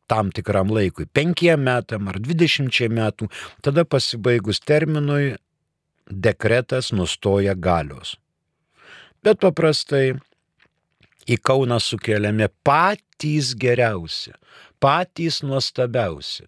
tam 0.08 0.32
tikram 0.32 0.72
laikui, 0.72 1.06
penkiem 1.12 1.66
metam 1.68 2.08
ar 2.08 2.20
dvidešimčiai 2.24 2.90
metų, 2.96 3.28
tada 3.62 3.84
pasibaigus 3.84 4.62
terminui 4.64 5.36
dekretas 6.08 6.94
nustoja 6.96 7.58
galios. 7.60 8.16
Bet 9.24 9.42
paprastai 9.44 10.16
į 11.28 11.38
Kauną 11.44 11.80
sukeliami 11.84 12.48
patys 12.66 13.54
geriausi, 13.60 14.34
patys 14.80 15.42
nuostabiausi, 15.44 16.48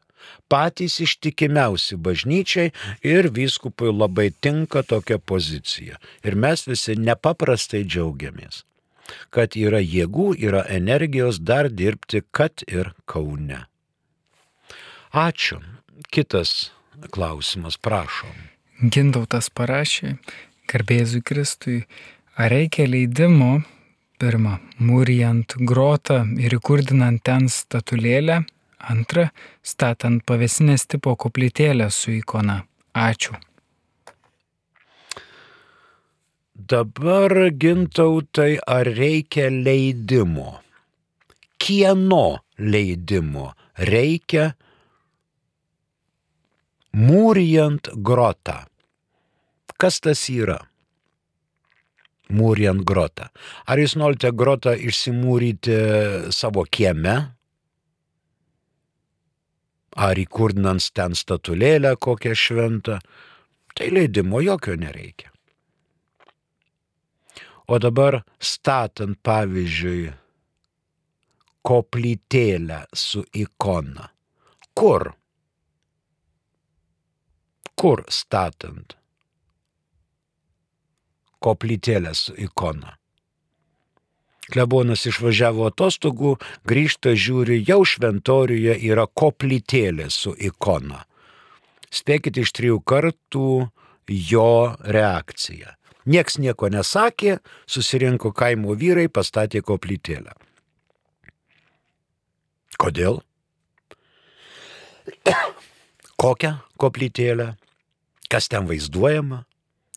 patys 0.52 1.00
ištikimiausi 1.06 1.98
bažnyčiai 1.98 2.72
ir 3.04 3.30
vyskupui 3.36 3.92
labai 3.94 4.30
tinka 4.32 4.84
tokia 4.84 5.20
pozicija. 5.20 6.00
Ir 6.24 6.36
mes 6.36 6.66
visi 6.68 6.96
nepaprastai 7.00 7.84
džiaugiamės, 7.86 8.64
kad 9.34 9.58
yra 9.60 9.82
jėgų, 9.84 10.34
yra 10.38 10.66
energijos 10.70 11.42
dar 11.42 11.70
dirbti, 11.70 12.24
kad 12.32 12.64
ir 12.68 12.94
Kaune. 13.06 13.66
Ačiū. 15.10 15.60
Kitas 16.14 16.72
klausimas, 17.12 17.76
prašom. 17.82 18.32
Gintautas 18.80 19.50
parašė, 19.52 20.14
garbėzui 20.72 21.20
Kristui, 21.26 21.82
ar 22.40 22.54
reikia 22.54 22.86
leidimo 22.88 23.60
Pirma, 24.20 24.58
mūrijant 24.84 25.54
grotą 25.64 26.26
ir 26.44 26.58
įkurdinant 26.58 27.22
ten 27.24 27.46
statulėlę. 27.48 28.42
Antra, 28.92 29.30
statant 29.64 30.26
pavesinės 30.28 30.84
tipo 30.92 31.14
koplytėlę 31.16 31.88
su 31.88 32.12
ikona. 32.18 32.58
Ačiū. 33.00 33.38
Dabar 36.74 37.38
gintautai, 37.64 38.60
ar 38.68 38.92
reikia 39.00 39.48
leidimo? 39.56 40.60
Kieno 41.56 42.42
leidimo 42.60 43.54
reikia 43.80 44.52
mūrijant 46.92 47.94
grotą? 47.96 48.66
Kas 49.80 50.04
tas 50.04 50.28
yra? 50.28 50.60
Mūrijant 52.34 52.84
grotą. 52.86 53.30
Ar 53.66 53.82
jūs 53.82 53.96
norite 54.00 54.32
grotą 54.36 54.76
išsimūryti 54.78 55.80
savo 56.36 56.66
kieme? 56.70 57.16
Ar 60.00 60.22
įkurdinant 60.22 60.92
ten 60.94 61.18
statulėlę 61.18 61.96
kokią 61.98 62.36
šventą? 62.38 63.00
Tai 63.76 63.90
leidimo 63.96 64.42
jokio 64.44 64.76
nereikia. 64.80 65.32
O 67.70 67.78
dabar 67.78 68.24
statant 68.42 69.20
pavyzdžiui 69.24 70.10
koplytėlę 71.70 72.84
su 72.98 73.22
ikona. 73.38 74.10
Kur? 74.74 75.12
Kur 77.78 78.04
statant? 78.10 78.99
Koplytėlės 81.44 82.30
ikona. 82.38 82.96
Klebonas 84.50 85.06
išvažiavo 85.06 85.68
atostogų, 85.70 86.36
grįžta 86.66 87.14
žiūri, 87.14 87.60
jau 87.68 87.84
šventoriuje 87.86 88.80
yra 88.90 89.06
koplytėlė 89.06 90.10
su 90.10 90.34
ikona. 90.34 91.04
Spėkit 91.94 92.40
iš 92.42 92.54
trijų 92.58 92.80
kartų 92.82 93.70
jo 94.10 94.54
reakciją. 94.82 95.76
Niekas 96.10 96.40
nieko 96.42 96.70
nesakė, 96.74 97.38
susirinko 97.70 98.32
kaimo 98.34 98.74
vyrai, 98.74 99.06
pastatė 99.14 99.62
koplytėlę. 99.62 100.34
Kodėl? 102.80 103.20
Kokią 106.20 106.56
koplytėlę? 106.82 107.52
Kas 108.30 108.50
ten 108.50 108.66
vaizduojama? 108.70 109.44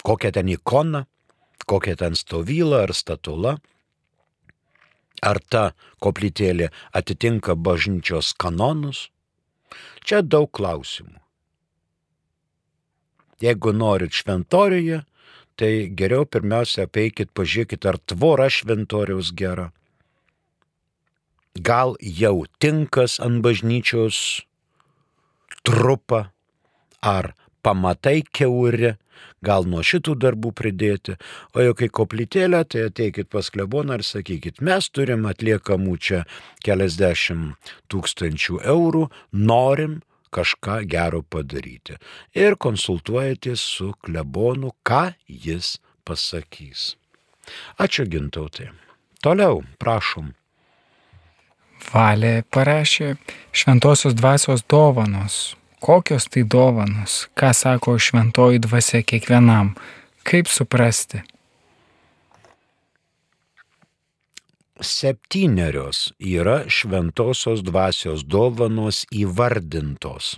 Kokia 0.04 0.32
ten 0.34 0.50
ikona? 0.52 1.06
Kokia 1.68 1.96
ten 1.96 2.16
stovyla 2.18 2.82
ar 2.86 2.92
statula, 2.96 3.56
ar 5.22 5.38
ta 5.48 5.64
koplytėlė 6.02 6.70
atitinka 6.92 7.54
bažnyčios 7.54 8.32
kanonus. 8.34 9.08
Čia 10.02 10.20
daug 10.22 10.50
klausimų. 10.50 11.22
Jeigu 13.42 13.72
norit 13.74 14.14
šventoriuje, 14.14 15.02
tai 15.58 15.72
geriau 15.98 16.26
pirmiausia 16.26 16.86
apeikit, 16.86 17.32
pažiūrėkit, 17.34 17.86
ar 17.86 17.98
tvora 17.98 18.48
šventoriaus 18.50 19.32
gera. 19.38 19.70
Gal 21.58 21.96
jau 22.00 22.46
tinkas 22.62 23.18
ant 23.20 23.42
bažnyčios 23.44 24.42
trupa, 25.66 26.30
ar 27.02 27.34
pamatai 27.62 28.22
keuri, 28.24 28.94
gal 29.44 29.66
nuo 29.68 29.82
šitų 29.86 30.14
darbų 30.22 30.52
pridėti, 30.58 31.16
o 31.54 31.64
jau 31.64 31.74
kai 31.78 31.88
koplytėlė, 31.92 32.62
tai 32.68 32.86
ateikit 32.88 33.30
pas 33.32 33.50
kleboną 33.52 33.98
ir 34.00 34.06
sakykit, 34.06 34.62
mes 34.64 34.88
turim 34.90 35.26
atliekamų 35.30 35.98
čia 35.98 36.22
keliasdešimt 36.66 37.74
tūkstančių 37.92 38.62
eurų, 38.74 39.08
norim 39.32 40.00
kažką 40.32 40.82
gero 40.88 41.22
padaryti. 41.22 41.98
Ir 42.34 42.56
konsultuojatės 42.56 43.64
su 43.76 43.92
klebonu, 44.04 44.72
ką 44.86 45.12
jis 45.28 45.76
pasakys. 46.08 46.94
Ačiū 47.82 48.06
gintautai. 48.08 48.70
Toliau, 49.22 49.62
prašom. 49.82 50.32
Valė 51.92 52.44
parašė 52.54 53.16
šventosios 53.50 54.14
dvasios 54.14 54.62
dovanos 54.70 55.56
Kokios 55.82 56.28
tai 56.30 56.44
dovanos, 56.46 57.26
ką 57.34 57.50
sako 57.50 57.96
šventoji 57.98 58.60
dvasia 58.62 59.00
kiekvienam, 59.02 59.72
kaip 60.22 60.46
suprasti? 60.46 61.24
Septynerios 64.78 66.12
yra 66.18 66.60
šventosios 66.70 67.64
dvasios 67.66 68.22
dovanos 68.22 69.02
įvardintos. 69.10 70.36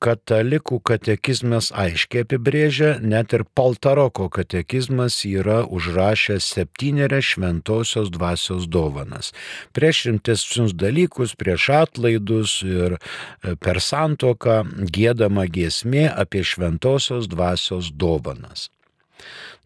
Katalikų 0.00 0.78
katekizmas 0.88 1.70
aiškiai 1.76 2.24
apibrėžia, 2.24 2.94
net 3.04 3.34
ir 3.36 3.44
Paltaroko 3.56 4.28
katekizmas 4.32 5.18
yra 5.28 5.60
užrašęs 5.68 6.46
septynerias 6.54 7.32
šventosios 7.34 8.08
dvasios 8.14 8.68
dovanas. 8.72 9.32
Prieš 9.76 10.06
rimtesnius 10.08 10.72
dalykus, 10.76 11.36
prieš 11.36 11.68
atlaidus 11.82 12.60
ir 12.66 12.96
e, 12.96 13.56
per 13.60 13.82
santoką 13.84 14.62
gėdama 14.88 15.44
giesmė 15.52 16.08
apie 16.08 16.46
šventosios 16.48 17.28
dvasios 17.30 17.92
dovanas. 17.92 18.70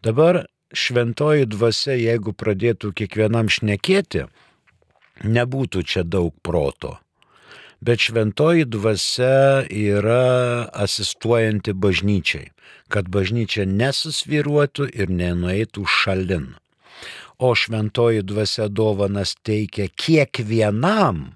Dabar 0.03 0.43
šventoji 0.75 1.47
dvasia, 1.47 1.95
jeigu 1.95 2.35
pradėtų 2.35 2.91
kiekvienam 2.99 3.47
šnekėti, 3.47 4.27
nebūtų 5.23 5.87
čia 5.87 6.03
daug 6.03 6.35
proto 6.43 6.97
bet 7.81 7.99
šventoji 7.99 8.65
dvasia 8.65 9.65
yra 9.69 10.67
asistuojanti 10.73 11.73
bažnyčiai, 11.73 12.51
kad 12.89 13.09
bažnyčia 13.09 13.65
nesusviruotų 13.69 14.89
ir 14.93 15.11
nenueitų 15.11 15.85
šalin. 15.85 16.53
O 17.37 17.51
šventoji 17.51 18.23
dvasia 18.23 18.69
dovanas 18.71 19.35
teikia 19.43 19.89
kiekvienam 19.91 21.35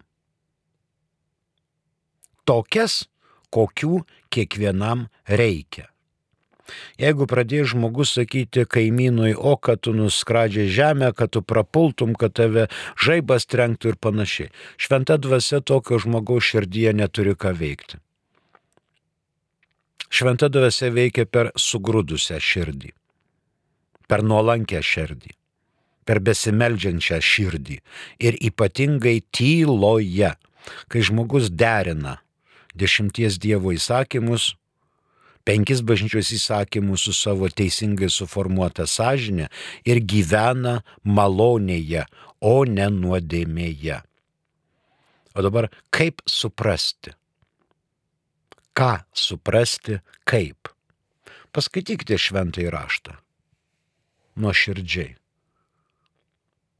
tokias, 2.48 3.04
kokių 3.54 4.04
kiekvienam 4.34 5.08
reikia. 5.28 5.90
Jeigu 7.00 7.28
pradės 7.30 7.72
žmogus 7.74 8.14
sakyti 8.18 8.66
kaimynui, 8.70 9.34
o 9.36 9.56
kad 9.58 9.82
tu 9.86 9.94
nuskradžiai 9.96 10.70
žemę, 10.72 11.14
kad 11.18 11.34
tu 11.36 11.42
prapultum, 11.42 12.16
kad 12.16 12.36
tave 12.40 12.68
žaibas 13.00 13.48
trenktų 13.50 13.94
ir 13.94 13.98
panašiai. 14.02 14.52
Šventa 14.78 15.18
dvasia 15.22 15.62
tokio 15.62 16.00
žmogaus 16.02 16.46
širdyje 16.52 16.94
neturi 16.98 17.36
ką 17.36 17.56
veikti. 17.58 18.00
Šventa 20.10 20.50
dvasia 20.50 20.90
veikia 20.90 21.28
per 21.30 21.52
sugrūdusią 21.54 22.40
širdį, 22.42 22.96
per 24.10 24.24
nuolankę 24.26 24.82
širdį, 24.82 25.36
per 26.10 26.18
besimeldžiančią 26.26 27.20
širdį 27.22 27.78
ir 28.26 28.40
ypatingai 28.50 29.20
tyloje, 29.30 30.34
kai 30.90 31.06
žmogus 31.06 31.52
derina 31.54 32.18
dešimties 32.80 33.38
Dievo 33.42 33.74
įsakymus 33.76 34.56
penkis 35.48 35.82
bažnyčios 35.86 36.32
įsakymus 36.36 37.06
su 37.08 37.14
savo 37.14 37.50
teisingai 37.50 38.10
suformuota 38.14 38.88
sąžinė 38.88 39.50
ir 39.88 40.02
gyvena 40.02 40.80
malonėje, 41.04 42.06
o 42.40 42.64
ne 42.66 42.88
nuodėmėje. 42.94 44.02
O 45.36 45.44
dabar 45.46 45.70
kaip 45.92 46.24
suprasti? 46.28 47.14
Ką 48.74 48.92
suprasti 49.14 50.00
kaip? 50.28 50.72
Paskaitykite 51.52 52.18
šventąjį 52.20 52.70
raštą. 52.74 53.16
Nuoširdžiai. 54.40 55.16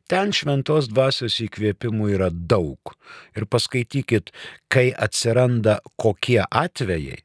Ten 0.10 0.32
šventos 0.34 0.88
dvasios 0.90 1.36
įkvėpimų 1.44 2.08
yra 2.16 2.30
daug. 2.34 2.96
Ir 3.38 3.46
paskaitykit, 3.46 4.32
kai 4.72 4.90
atsiranda 4.90 5.78
kokie 6.02 6.42
atvejai, 6.42 7.20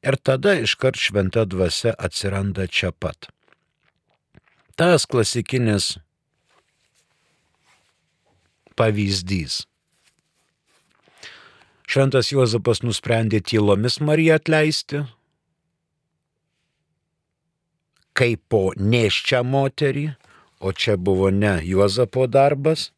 Ir 0.00 0.16
tada 0.16 0.54
iškart 0.56 0.96
šventa 0.96 1.44
dvasia 1.44 1.92
atsiranda 1.98 2.66
čia 2.66 2.92
pat. 2.92 3.28
Tas 4.76 5.04
klasikinis 5.04 5.98
pavyzdys. 8.80 9.66
Šventas 11.90 12.30
Juozapas 12.32 12.80
nusprendė 12.86 13.42
tylomis 13.44 13.98
Mariją 14.00 14.38
atleisti, 14.38 15.02
kaip 18.16 18.40
po 18.48 18.62
neščią 18.78 19.42
moterį, 19.44 20.06
o 20.64 20.72
čia 20.72 20.94
buvo 20.96 21.32
ne 21.34 21.58
Juozapo 21.66 22.28
darbas, 22.30 22.88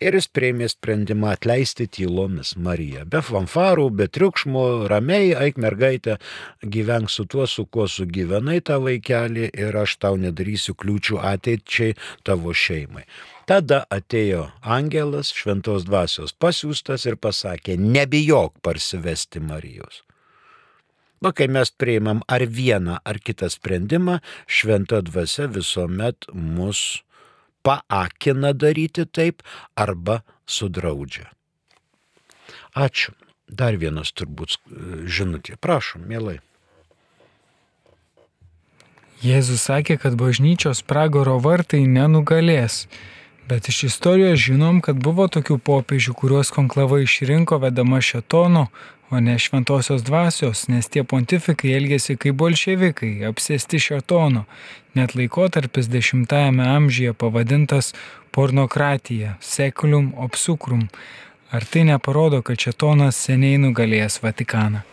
ir 0.00 0.16
jis 0.16 0.28
prieimė 0.32 0.68
sprendimą 0.72 1.34
atleisti 1.34 1.86
tylomis 1.92 2.54
Mariją. 2.56 3.04
Be 3.12 3.20
fanfarų, 3.24 3.88
be 4.00 4.08
triukšmo, 4.08 4.64
ramiai, 4.90 5.32
eik 5.46 5.60
mergaitė, 5.60 6.16
gyvenk 6.64 7.12
su 7.12 7.26
tuo, 7.30 7.46
su 7.46 7.66
kuo 7.66 7.86
sugyvenai 7.88 8.60
tą 8.64 8.80
vaikelį 8.84 9.50
ir 9.52 9.80
aš 9.82 9.98
tau 10.02 10.20
nedarysiu 10.20 10.74
kliūčių 10.80 11.20
ateičiai 11.32 11.96
tavo 12.26 12.54
šeimai. 12.56 13.04
Tada 13.50 13.82
atėjo 13.90 14.46
angelas, 14.62 15.32
šventos 15.34 15.84
dvasios 15.88 16.32
pasiūstas 16.32 17.08
ir 17.10 17.18
pasakė, 17.18 17.76
nebijok 17.80 18.60
parsivesti 18.62 19.42
Marijos. 19.42 20.04
Na, 21.20 21.34
kai 21.36 21.50
mes 21.52 21.68
priimam 21.76 22.22
ar 22.32 22.46
vieną, 22.48 22.96
ar 23.04 23.18
kitą 23.20 23.50
sprendimą, 23.52 24.20
šventa 24.48 25.02
dvasia 25.04 25.50
visuomet 25.52 26.30
mus 26.32 27.02
paakina 27.66 28.52
daryti 28.52 29.06
taip 29.06 29.42
arba 29.76 30.20
sudraudžia. 30.46 31.30
Ačiū. 32.74 33.14
Dar 33.50 33.74
vienas 33.74 34.12
turbūt 34.14 34.60
žinutė. 35.10 35.56
Prašom, 35.58 36.04
mielai. 36.06 36.38
Jėzus 39.20 39.66
sakė, 39.66 39.98
kad 40.00 40.14
bažnyčios 40.16 40.80
pragaro 40.86 41.34
vartai 41.42 41.82
nenugalės. 41.84 42.86
Bet 43.50 43.68
iš 43.68 43.82
istorijos 43.84 44.38
žinom, 44.38 44.76
kad 44.78 45.00
buvo 45.02 45.24
tokių 45.26 45.56
popiežių, 45.66 46.12
kuriuos 46.14 46.52
konklava 46.54 47.00
išrinko 47.02 47.56
vedama 47.58 47.98
šetono, 47.98 48.68
o 49.10 49.20
ne 49.20 49.34
šventosios 49.42 50.04
dvasios, 50.06 50.68
nes 50.70 50.86
tie 50.86 51.02
pontifikai 51.02 51.72
elgėsi 51.74 52.14
kaip 52.14 52.36
bolševikai, 52.38 53.10
apsėsti 53.26 53.80
šetono. 53.82 54.44
Net 54.94 55.16
laikotarpis 55.18 55.90
X 55.90 56.14
amžiuje 56.30 57.12
pavadintas 57.12 57.90
pornokratija, 58.30 59.34
sekulium 59.40 60.12
obsukrum. 60.16 60.86
Ar 61.50 61.66
tai 61.66 61.82
neparodo, 61.90 62.44
kad 62.46 62.54
šetonas 62.54 63.18
seniai 63.18 63.58
nugalėjęs 63.58 64.22
Vatikaną? 64.22 64.84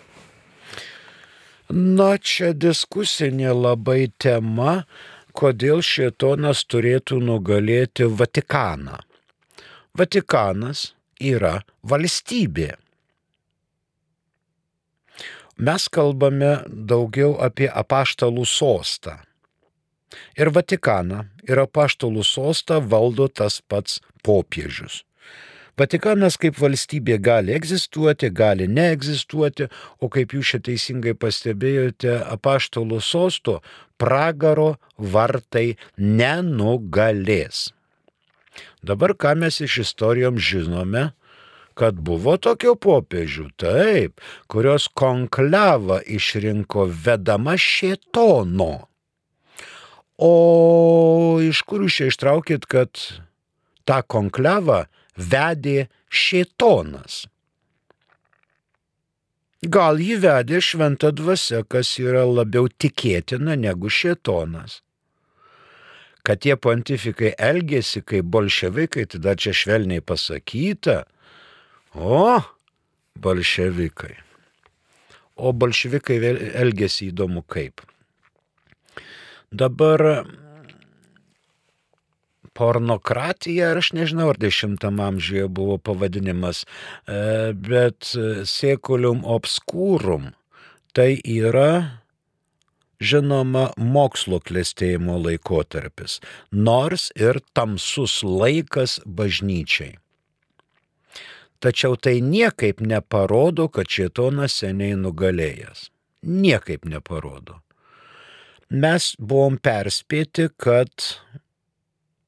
Na, 1.69 2.17
čia 2.17 2.55
diskusinė 2.57 3.53
labai 3.53 4.09
tema, 4.17 4.87
kodėl 5.37 5.83
šetonas 5.85 6.65
turėtų 6.65 7.21
nugalėti 7.21 8.09
Vatikaną. 8.09 8.97
Vatikanas 9.97 10.91
yra 11.21 11.59
valstybė 11.85 12.73
mes 15.57 15.87
kalbame 15.89 16.51
daugiau 16.69 17.35
apie 17.41 17.67
apaštalų 17.69 18.45
sostą. 18.45 19.17
Ir 20.37 20.51
Vatikaną 20.53 21.25
ir 21.49 21.59
apaštalų 21.65 22.23
sostą 22.23 22.79
valdo 22.93 23.27
tas 23.27 23.59
pats 23.61 23.99
popiežius. 24.23 25.03
Vatikanas 25.77 26.39
kaip 26.41 26.57
valstybė 26.57 27.19
gali 27.21 27.53
egzistuoti, 27.53 28.31
gali 28.33 28.65
neegzistuoti, 28.65 29.67
o 30.01 30.09
kaip 30.09 30.33
jūs 30.33 30.55
čia 30.55 30.59
teisingai 30.65 31.13
pastebėjote, 31.13 32.15
apaštalų 32.33 32.97
sosto 33.05 33.59
pragaro 34.01 34.77
vartai 34.97 35.77
nenugalės. 36.01 37.67
Dabar 38.81 39.13
ką 39.13 39.35
mes 39.37 39.61
iš 39.61 39.83
istorijom 39.85 40.41
žinome, 40.41 41.11
kad 41.77 42.01
buvo 42.01 42.39
tokių 42.41 42.73
popiežių, 42.81 43.47
taip, 43.61 44.21
kurios 44.49 44.89
konklevą 44.97 46.01
išrinko 46.01 46.87
vedama 47.05 47.53
šėtono. 47.53 48.87
O 50.17 50.33
iš 51.45 51.61
kur 51.69 51.85
jūs 51.85 51.99
čia 51.99 52.09
ištraukit, 52.09 52.65
kad 52.65 52.97
tą 53.85 54.01
konklevą 54.09 54.87
vedė 55.17 55.87
šėtonas? 56.09 57.25
Gal 59.65 59.99
jį 59.99 60.19
vedė 60.21 60.61
šventa 60.61 61.09
dvasia, 61.11 61.63
kas 61.65 61.95
yra 61.99 62.23
labiau 62.29 62.69
tikėtina 62.69 63.57
negu 63.57 63.89
šėtonas. 63.89 64.83
Kad 66.21 66.43
tie 66.45 66.55
pontifikai 66.59 67.33
elgėsi 67.39 68.03
kaip 68.05 68.27
bolševikai, 68.29 69.07
tai 69.09 69.19
dar 69.23 69.39
čia 69.39 69.55
švelniai 69.55 70.03
pasakyta, 70.03 71.05
O, 71.97 72.41
bolševikai. 73.15 74.15
O 75.37 75.53
bolševikai 75.53 76.17
elgesi 76.61 77.09
įdomu 77.09 77.41
kaip. 77.41 77.81
Dabar 79.49 80.27
pornokratija, 82.57 83.71
ar 83.71 83.81
aš 83.83 83.93
nežinau, 83.97 84.31
ar 84.33 84.41
dešimtam 84.41 84.99
amžiuje 85.03 85.45
buvo 85.47 85.77
pavadinimas, 85.77 86.63
e, 86.65 87.53
bet 87.53 88.11
sekulium 88.49 89.23
obscurum 89.37 90.31
tai 90.97 91.13
yra 91.21 92.01
žinoma 92.97 93.69
mokslo 93.77 94.39
klėstėjimo 94.41 95.17
laikotarpis, 95.21 96.17
nors 96.51 97.11
ir 97.15 97.39
tamsus 97.53 98.23
laikas 98.25 98.97
bažnyčiai. 99.05 99.97
Tačiau 101.61 101.97
tai 101.97 102.19
niekaip 102.21 102.81
neparodo, 102.85 103.65
kad 103.73 103.89
šitonas 103.89 104.59
seniai 104.61 104.97
nugalėjęs. 104.97 105.87
Niekaip 106.27 106.85
neparodo. 106.85 107.61
Mes 108.69 109.13
buvom 109.17 109.57
perspėti, 109.63 110.49
kad 110.59 110.91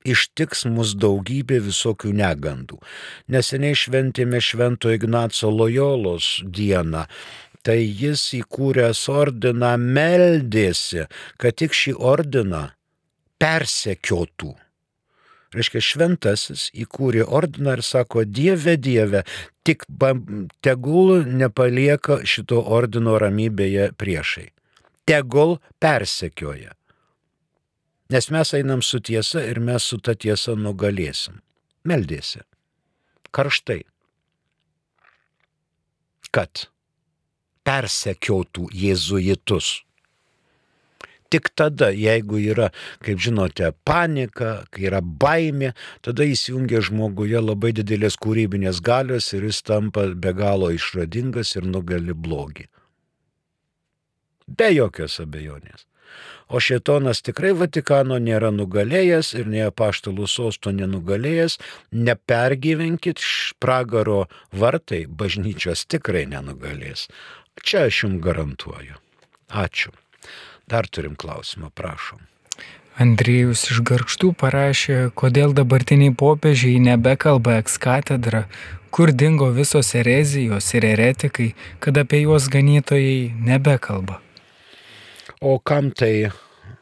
ištiks 0.08 0.66
mus 0.70 0.96
daugybė 1.00 1.60
visokių 1.68 2.14
negandų. 2.16 2.80
Neseniai 3.28 3.76
šventėme 3.76 4.42
Švento 4.42 4.94
Ignaco 4.94 5.52
Lojolos 5.52 6.40
dieną. 6.46 7.06
Tai 7.60 7.76
jis 7.76 8.22
įkūręs 8.38 9.02
ordiną 9.12 9.74
meldėsi, 9.78 11.10
kad 11.38 11.58
tik 11.60 11.76
šį 11.76 11.98
ordiną 12.00 12.70
persekiotų. 13.40 14.54
Reiškia, 15.50 15.82
šventasis 15.82 16.68
įkūrė 16.78 17.26
ordiną 17.26 17.76
ir 17.80 17.84
sako, 17.84 18.24
Dieve, 18.24 18.78
Dieve, 18.78 19.24
tik 19.66 19.84
tegul 20.64 21.26
nepalieka 21.26 22.22
šito 22.24 22.62
ordino 22.62 23.18
ramybėje 23.20 23.92
priešai. 23.98 24.52
Tegul 25.10 25.58
persekioja. 25.82 26.79
Nes 28.10 28.32
mes 28.34 28.54
einam 28.58 28.82
su 28.82 28.98
tiesa 29.00 29.44
ir 29.46 29.60
mes 29.62 29.86
su 29.86 30.00
ta 30.02 30.16
tiesa 30.18 30.56
nugalėsim. 30.58 31.36
Meldėsi. 31.86 32.42
Karštai. 33.30 33.84
Kad 36.34 36.66
persekiotų 37.70 38.66
jėzuitus. 38.74 39.70
Tik 41.30 41.52
tada, 41.54 41.92
jeigu 41.94 42.40
yra, 42.42 42.72
kaip 43.06 43.22
žinote, 43.22 43.70
panika, 43.86 44.64
kai 44.74 44.88
yra 44.90 45.04
baimė, 45.06 45.76
tada 46.02 46.26
įsijungia 46.26 46.82
žmoguje 46.88 47.38
labai 47.44 47.76
didelės 47.78 48.18
kūrybinės 48.18 48.82
galios 48.82 49.30
ir 49.38 49.46
jis 49.46 49.62
tampa 49.70 50.08
be 50.16 50.34
galo 50.34 50.72
išradingas 50.74 51.54
ir 51.60 51.70
nugali 51.70 52.18
blogį. 52.18 52.66
Be 54.50 54.72
jokios 54.74 55.20
abejonės. 55.22 55.86
O 56.50 56.58
šetonas 56.58 57.22
tikrai 57.22 57.52
Vatikano 57.54 58.18
nėra 58.18 58.50
nugalėjęs 58.56 59.36
ir 59.38 59.50
ne 59.52 59.68
apaštalų 59.68 60.26
sosto 60.26 60.74
nenugalėjęs. 60.74 61.60
Nepergyvenkit, 61.94 63.22
pragaro 63.62 64.24
vartai 64.50 65.04
bažnyčios 65.06 65.86
tikrai 65.86 66.26
nenugalės. 66.32 67.06
Čia 67.62 67.86
aš 67.90 68.04
jums 68.06 68.24
garantuoju. 68.24 68.98
Ačiū. 69.50 69.94
Dar 70.70 70.90
turim 70.90 71.16
klausimą, 71.18 71.70
prašom. 71.74 72.26
Andriejus 73.00 73.62
iš 73.72 73.80
Garkštų 73.88 74.34
parašė, 74.42 74.98
kodėl 75.16 75.54
dabartiniai 75.56 76.12
popiežiai 76.20 76.82
nebekalba 76.84 77.56
ekskatedrą, 77.62 78.44
kur 78.92 79.14
dingo 79.16 79.48
visos 79.56 79.94
erezijos 79.96 80.74
ir 80.76 80.90
eretikai, 80.90 81.54
kad 81.80 81.98
apie 82.02 82.26
juos 82.26 82.50
ganytojai 82.52 83.32
nebekalba. 83.46 84.20
O 85.40 85.56
kam 85.64 85.88
tai 85.96 86.32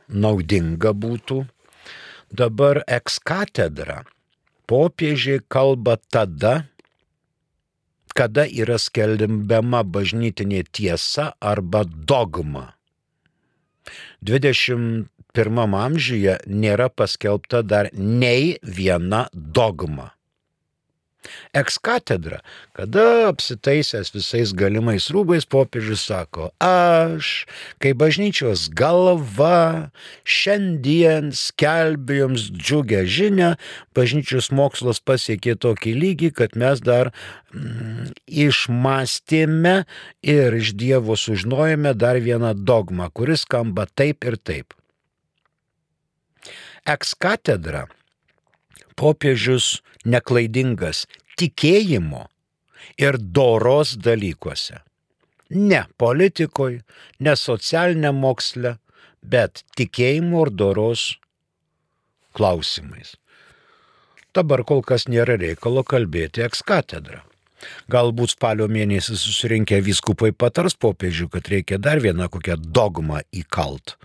naudinga 0.09 0.89
būtų? 0.97 1.43
Dabar 2.33 2.81
ekskatedra 2.89 4.01
popiežiai 4.65 5.43
kalba 5.47 5.99
tada, 6.09 6.65
kada 8.17 8.47
yra 8.49 8.79
skelbiama 8.81 9.83
bažnytinė 9.85 10.63
tiesa 10.73 11.29
arba 11.37 11.85
dogma. 11.85 12.73
21 14.25 15.07
amžiuje 15.85 16.39
nėra 16.49 16.89
paskelbta 16.89 17.61
dar 17.61 17.93
nei 17.93 18.57
viena 18.65 19.27
dogma. 19.31 20.16
Ekskatedra, 21.57 22.39
kada 22.77 23.27
apsitaisęs 23.29 24.11
visais 24.15 24.53
galimais 24.57 25.09
rūbais 25.13 25.47
popiežius 25.49 26.05
sako, 26.07 26.51
aš, 26.63 27.45
kaip 27.83 27.99
bažnyčios 28.01 28.67
galva, 28.77 29.89
šiandien 30.27 31.31
skelbiu 31.35 32.21
jums 32.23 32.47
džiugę 32.53 33.03
žinę, 33.09 33.53
bažnyčios 33.97 34.51
mokslas 34.55 35.01
pasiekė 35.03 35.57
tokį 35.63 35.95
lygį, 35.97 36.31
kad 36.37 36.57
mes 36.59 36.83
dar 36.83 37.11
mm, 37.53 38.13
išmastėme 38.27 39.77
ir 40.21 40.59
iš 40.61 40.73
Dievo 40.77 41.17
sužinojome 41.17 41.95
dar 41.97 42.19
vieną 42.21 42.53
dogmą, 42.57 43.09
kuris 43.13 43.47
skamba 43.47 43.87
taip 43.87 44.27
ir 44.27 44.37
taip. 44.37 44.75
Ekskatedra 46.87 47.87
popiežius 48.97 49.81
neklaidingas 50.07 51.05
tikėjimo 51.39 52.25
ir 53.01 53.19
doros 53.19 53.95
dalykuose. 53.99 54.81
Ne 55.49 55.85
politikoje, 56.01 56.81
ne 57.23 57.35
socialiniam 57.39 58.17
moksle, 58.19 58.75
bet 59.23 59.63
tikėjimo 59.79 60.43
ir 60.47 60.51
doros 60.51 61.05
klausimais. 62.35 63.15
Dabar 64.35 64.61
kol 64.67 64.83
kas 64.85 65.07
nėra 65.09 65.37
reikalo 65.39 65.81
kalbėti 65.87 66.43
ekskatedrą. 66.45 67.23
Galbūt 67.89 68.35
spalio 68.35 68.67
mėnesį 68.69 69.15
susirinkę 69.17 69.79
vyskupai 69.81 70.29
patars 70.29 70.75
popiežių, 70.77 71.25
kad 71.33 71.47
reikia 71.49 71.79
dar 71.81 72.03
vieną 72.03 72.27
kokią 72.29 72.59
dogmą 72.61 73.23
įkalt. 73.33 73.95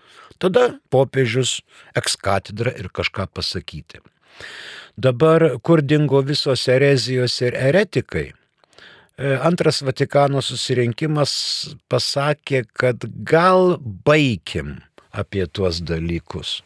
Tada 0.40 0.78
popiežius 0.90 1.58
ekskatedrą 1.98 2.72
ir 2.80 2.88
kažką 2.88 3.28
pasakyti. 3.28 4.00
Dabar 4.96 5.58
kur 5.64 5.80
dingo 5.82 6.20
visos 6.22 6.68
erezijos 6.68 7.40
ir 7.40 7.56
eretikai? 7.56 8.32
E, 9.16 9.36
antras 9.44 9.82
Vatikano 9.84 10.42
susirinkimas 10.44 11.32
pasakė, 11.88 12.64
kad 12.72 13.04
gal 13.24 13.78
baigim 13.80 14.80
apie 15.12 15.46
tuos 15.46 15.80
dalykus. 15.84 16.60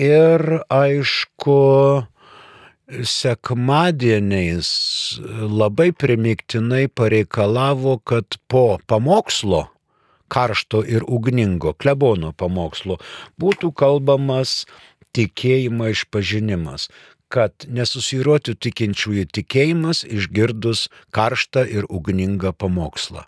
Ir 0.00 0.62
aišku, 0.72 1.60
sekmadieniais 3.00 4.70
labai 5.48 5.92
primiktinai 5.92 6.88
pareikalavo, 6.88 7.98
kad 8.04 8.36
po 8.48 8.78
pamokslo, 8.86 9.66
karšto 10.32 10.82
ir 10.88 11.04
ugningo 11.08 11.74
klebono 11.76 12.32
pamokslo, 12.32 12.98
būtų 13.40 13.72
kalbamas 13.76 14.64
tikėjimo 15.16 15.90
išpažinimas, 15.92 16.88
kad 17.32 17.66
nesusiruotų 17.72 18.56
tikinčiųjų 18.60 19.26
tikėjimas 19.32 20.04
išgirdus 20.04 20.88
karštą 21.16 21.64
ir 21.64 21.88
ugningą 21.88 22.52
pamokslą. 22.52 23.24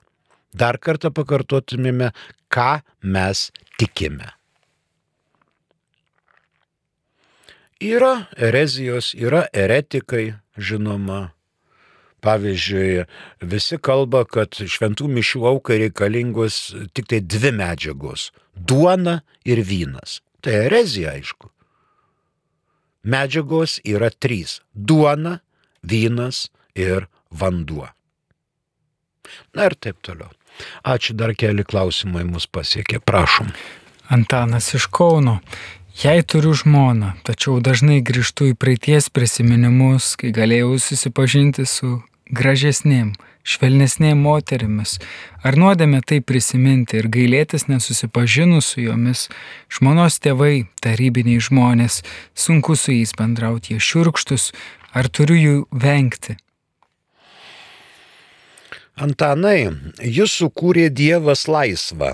Dar 0.55 0.79
kartą 0.79 1.11
pakartotumėme, 1.11 2.13
ką 2.53 2.85
mes 3.03 3.49
tikime. 3.81 4.29
Yra 7.83 8.29
erezijos, 8.37 9.13
yra 9.19 9.47
eretikai, 9.53 10.37
žinoma. 10.57 11.33
Pavyzdžiui, 12.25 13.05
visi 13.45 13.77
kalba, 13.85 14.23
kad 14.25 14.57
šventų 14.57 15.11
mišių 15.13 15.43
aukai 15.51 15.81
reikalingos 15.83 16.61
tik 16.97 17.11
tai 17.11 17.19
dvi 17.21 17.51
medžiagos- 17.53 18.31
duona 18.69 19.21
ir 19.45 19.61
vynas. 19.61 20.23
Tai 20.41 20.55
erezija, 20.69 21.19
aišku 21.19 21.54
medžiagos 23.05 23.79
yra 23.85 24.11
trys- 24.11 24.61
duona, 24.89 25.39
vynas 25.83 26.49
ir 26.75 27.07
vanduo. 27.31 27.89
Na 29.55 29.67
ir 29.67 29.75
taip 29.75 30.03
toliau. 30.03 30.31
Ačiū 30.85 31.17
dar 31.19 31.35
keli 31.35 31.65
klausimai 31.65 32.25
mus 32.25 32.47
pasiekė, 32.47 33.01
prašom. 33.01 33.51
Antanas 34.09 34.75
iš 34.75 34.87
Kauno. 34.87 35.41
Jei 36.03 36.23
turiu 36.23 36.55
žmoną, 36.59 37.13
tačiau 37.23 37.61
dažnai 37.63 38.01
grįžtu 38.03 38.51
į 38.51 38.57
praeities 38.59 39.09
prisiminimus, 39.15 40.17
kai 40.19 40.33
galėjau 40.35 40.75
susipažinti 40.83 41.67
su 41.71 42.03
gražesnėm, 42.35 43.15
švelnesnėm 43.45 44.23
moterimis. 44.25 44.97
Ar 45.45 45.59
nuodėmė 45.61 46.01
tai 46.09 46.21
prisiminti 46.25 46.99
ir 47.01 47.11
gailėtis 47.13 47.69
nesusipažinus 47.69 48.73
su 48.73 48.85
jomis, 48.87 49.29
žmonos 49.73 50.19
tėvai, 50.25 50.67
tarybiniai 50.85 51.43
žmonės, 51.45 52.01
sunku 52.35 52.77
su 52.77 52.97
jais 52.97 53.13
bendrauti, 53.19 53.77
jie 53.77 53.85
šiurkštus, 53.85 54.51
ar 54.97 55.11
turiu 55.13 55.39
jų 55.39 55.59
vengti? 55.85 56.39
Antanai, 58.95 59.75
jūs 59.99 60.37
sukūrė 60.39 60.87
Dievas 60.95 61.49
laisvą 61.51 62.13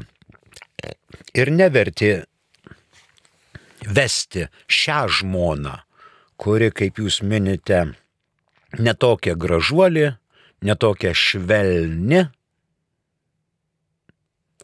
ir 1.37 1.51
nevertė 1.53 2.25
vesti 3.85 4.47
šią 4.65 5.03
žmoną, 5.21 5.75
kuri, 6.41 6.71
kaip 6.73 7.03
jūs 7.03 7.21
minite, 7.21 7.85
netokia 8.81 9.37
gražuolė, 9.37 10.15
netokia 10.65 11.15
švelni. 11.17 12.27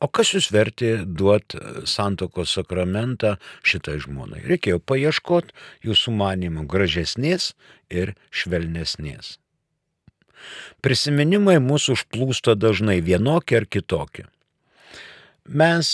O 0.04 0.10
kas 0.12 0.34
jūs 0.34 0.50
vertė 0.52 0.90
duoti 1.08 1.56
santokos 1.88 2.52
sakramentą 2.58 3.36
šitai 3.64 3.96
žmonai? 4.04 4.42
Reikėjo 4.44 4.82
paieškoti 4.84 5.56
jūsų 5.88 6.12
manimų 6.18 6.66
gražesnės 6.68 7.54
ir 7.88 8.12
švelnesnės. 8.28 9.38
Prisiminimai 10.84 11.56
mūsų 11.64 11.96
užplūsta 11.96 12.58
dažnai 12.60 13.00
vienokie 13.00 13.56
ar 13.62 13.64
kitokie. 13.64 14.26
Mes 15.48 15.88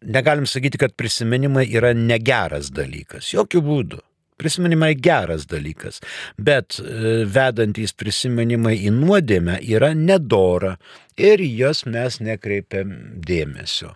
negalim 0.00 0.46
sakyti, 0.48 0.80
kad 0.80 0.96
prisiminimai 0.96 1.66
yra 1.68 1.92
negeras 1.92 2.72
dalykas. 2.72 3.28
Jokių 3.34 3.60
būdų. 3.66 4.00
Prisiminimai 4.40 4.94
geras 4.96 5.44
dalykas, 5.50 6.00
bet 6.40 6.78
e, 6.80 7.24
vedantys 7.28 7.92
prisiminimai 7.92 8.78
į 8.88 8.94
nuodėmę 8.96 9.58
yra 9.68 9.92
nedora 9.96 10.76
ir 11.20 11.44
jas 11.44 11.84
mes 11.84 12.20
nekreipiam 12.24 12.94
dėmesio. 13.20 13.92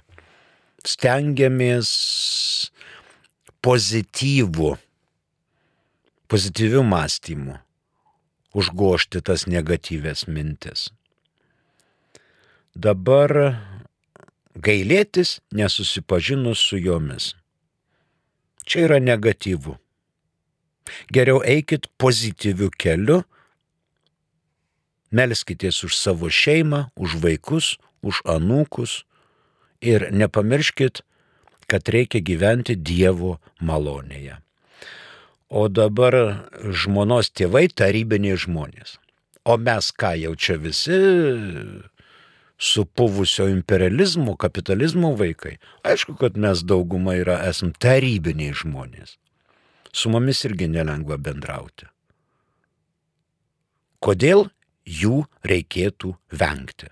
Stengiamės 0.84 1.90
pozityvų, 3.64 4.74
pozityvių 6.28 6.82
mąstymų 6.92 7.61
užgošti 8.55 9.22
tas 9.26 9.47
negatyvės 9.51 10.26
mintis. 10.30 10.90
Dabar 12.74 13.32
gailėtis 14.55 15.38
nesusipažinus 15.55 16.62
su 16.62 16.78
jomis. 16.78 17.32
Čia 18.64 18.86
yra 18.88 19.01
negatyvu. 19.03 19.76
Geriau 21.12 21.41
eikit 21.45 21.89
pozityviu 22.01 22.70
keliu, 22.78 23.22
melskitės 25.14 25.82
už 25.87 25.97
savo 25.97 26.28
šeimą, 26.28 26.89
už 26.97 27.18
vaikus, 27.22 27.76
už 28.03 28.20
anūkus 28.28 29.05
ir 29.80 30.11
nepamirškit, 30.12 31.03
kad 31.70 31.89
reikia 31.89 32.20
gyventi 32.20 32.76
Dievo 32.76 33.39
malonėje. 33.61 34.41
O 35.49 35.68
dabar 35.68 36.14
žmonos 36.59 37.30
tėvai 37.30 37.68
tarybiniai 37.70 38.37
žmonės. 38.41 38.99
O 39.45 39.57
mes 39.61 39.91
ką 39.93 40.14
jau 40.18 40.32
čia 40.35 40.57
visi 40.59 40.99
supuvusio 42.59 43.47
imperializmo, 43.53 44.37
kapitalizmo 44.41 45.12
vaikai. 45.18 45.59
Aišku, 45.85 46.16
kad 46.20 46.39
mes 46.41 46.64
dauguma 46.64 47.16
yra 47.20 47.43
esam 47.49 47.74
tarybiniai 47.76 48.57
žmonės. 48.57 49.18
Su 49.95 50.11
mumis 50.11 50.42
irgi 50.49 50.66
nelengva 50.68 51.16
bendrauti. 51.22 51.86
Kodėl 54.03 54.49
jų 54.84 55.22
reikėtų 55.47 56.12
vengti? 56.34 56.90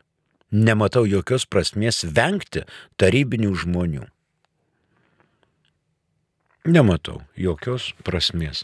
Nematau 0.53 1.03
jokios 1.09 1.45
prasmės 1.49 2.05
vengti 2.05 2.63
tarybinių 3.01 3.51
žmonių. 3.65 4.05
Nematau 6.69 7.25
jokios 7.35 7.91
prasmės. 8.07 8.63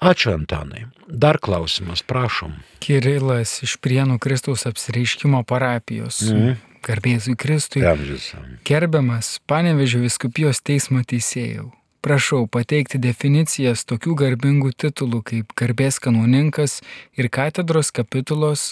Ačiū 0.00 0.32
Antanai. 0.34 0.86
Dar 1.06 1.38
klausimas, 1.38 2.02
prašom. 2.02 2.56
Kirilas 2.82 3.60
iš 3.66 3.76
Prienų 3.82 4.18
Kristaus 4.22 4.64
apsireiškimo 4.70 5.42
parapijos. 5.46 6.22
Mm. 6.26 6.56
Garbėzui 6.86 7.36
Kristui. 7.36 7.84
Amžius. 7.84 8.32
Gerbiamas 8.66 9.36
Panevežio 9.46 10.00
viskupijos 10.00 10.62
teismo 10.64 11.04
teisėjau. 11.04 11.68
Prašau 12.00 12.46
pateikti 12.48 12.96
definicijas 12.96 13.84
tokių 13.84 14.14
garbingų 14.22 14.70
titulų 14.72 15.20
kaip 15.30 15.50
garbės 15.58 15.98
kanauninkas 16.00 16.78
ir 17.20 17.28
katedros 17.28 17.92
kapitulos 17.92 18.70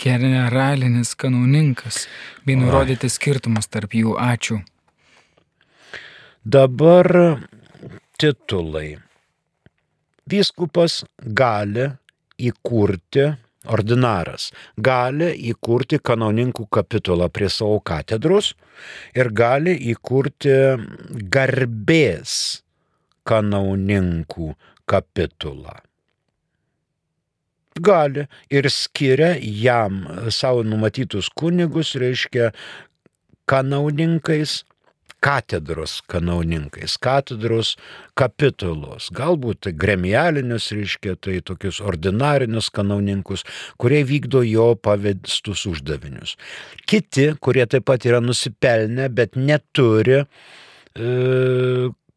generalinis 0.00 1.14
kanauninkas, 1.14 2.06
bei 2.46 2.56
nurodyti 2.58 3.10
skirtumus 3.12 3.68
tarp 3.70 3.94
jų. 3.94 4.16
Ačiū. 4.18 4.60
Dabar 6.44 7.06
titulai. 8.18 8.96
Vyskupas 10.30 11.02
gali 11.20 11.90
įkurti, 12.40 13.26
ordinaras 13.68 14.50
gali 14.76 15.30
įkurti 15.50 16.00
kanoninkų 16.00 16.66
kapitulą 16.72 17.28
prie 17.28 17.50
savo 17.52 17.80
katedros 17.84 18.54
ir 19.14 19.30
gali 19.36 19.74
įkurti 19.92 20.56
garbės 21.28 22.32
kanauninkų 23.28 24.54
kapitulą. 24.88 25.76
Gali 27.80 28.26
ir 28.50 28.66
skiria 28.72 29.36
jam 29.40 30.02
savo 30.32 30.64
numatytus 30.66 31.30
kunigus, 31.30 31.94
reiškia, 32.00 32.50
kanauninkais 33.48 34.64
katedros 35.20 36.00
kanauninkais, 36.10 36.96
katedros 37.00 37.74
kapitulos, 38.18 39.10
galbūt 39.16 39.70
gremialinius, 39.80 40.70
reiškia, 40.76 41.16
tai 41.20 41.38
tokius 41.44 41.80
ordinarinius 41.84 42.70
kanauninkus, 42.74 43.44
kurie 43.80 44.02
vykdo 44.08 44.42
jo 44.46 44.72
pavestus 44.80 45.66
uždavinius. 45.70 46.36
Kiti, 46.88 47.30
kurie 47.40 47.66
taip 47.70 47.86
pat 47.90 48.08
yra 48.08 48.22
nusipelnę, 48.24 49.10
bet 49.14 49.36
neturi 49.36 50.22
e, 50.22 50.26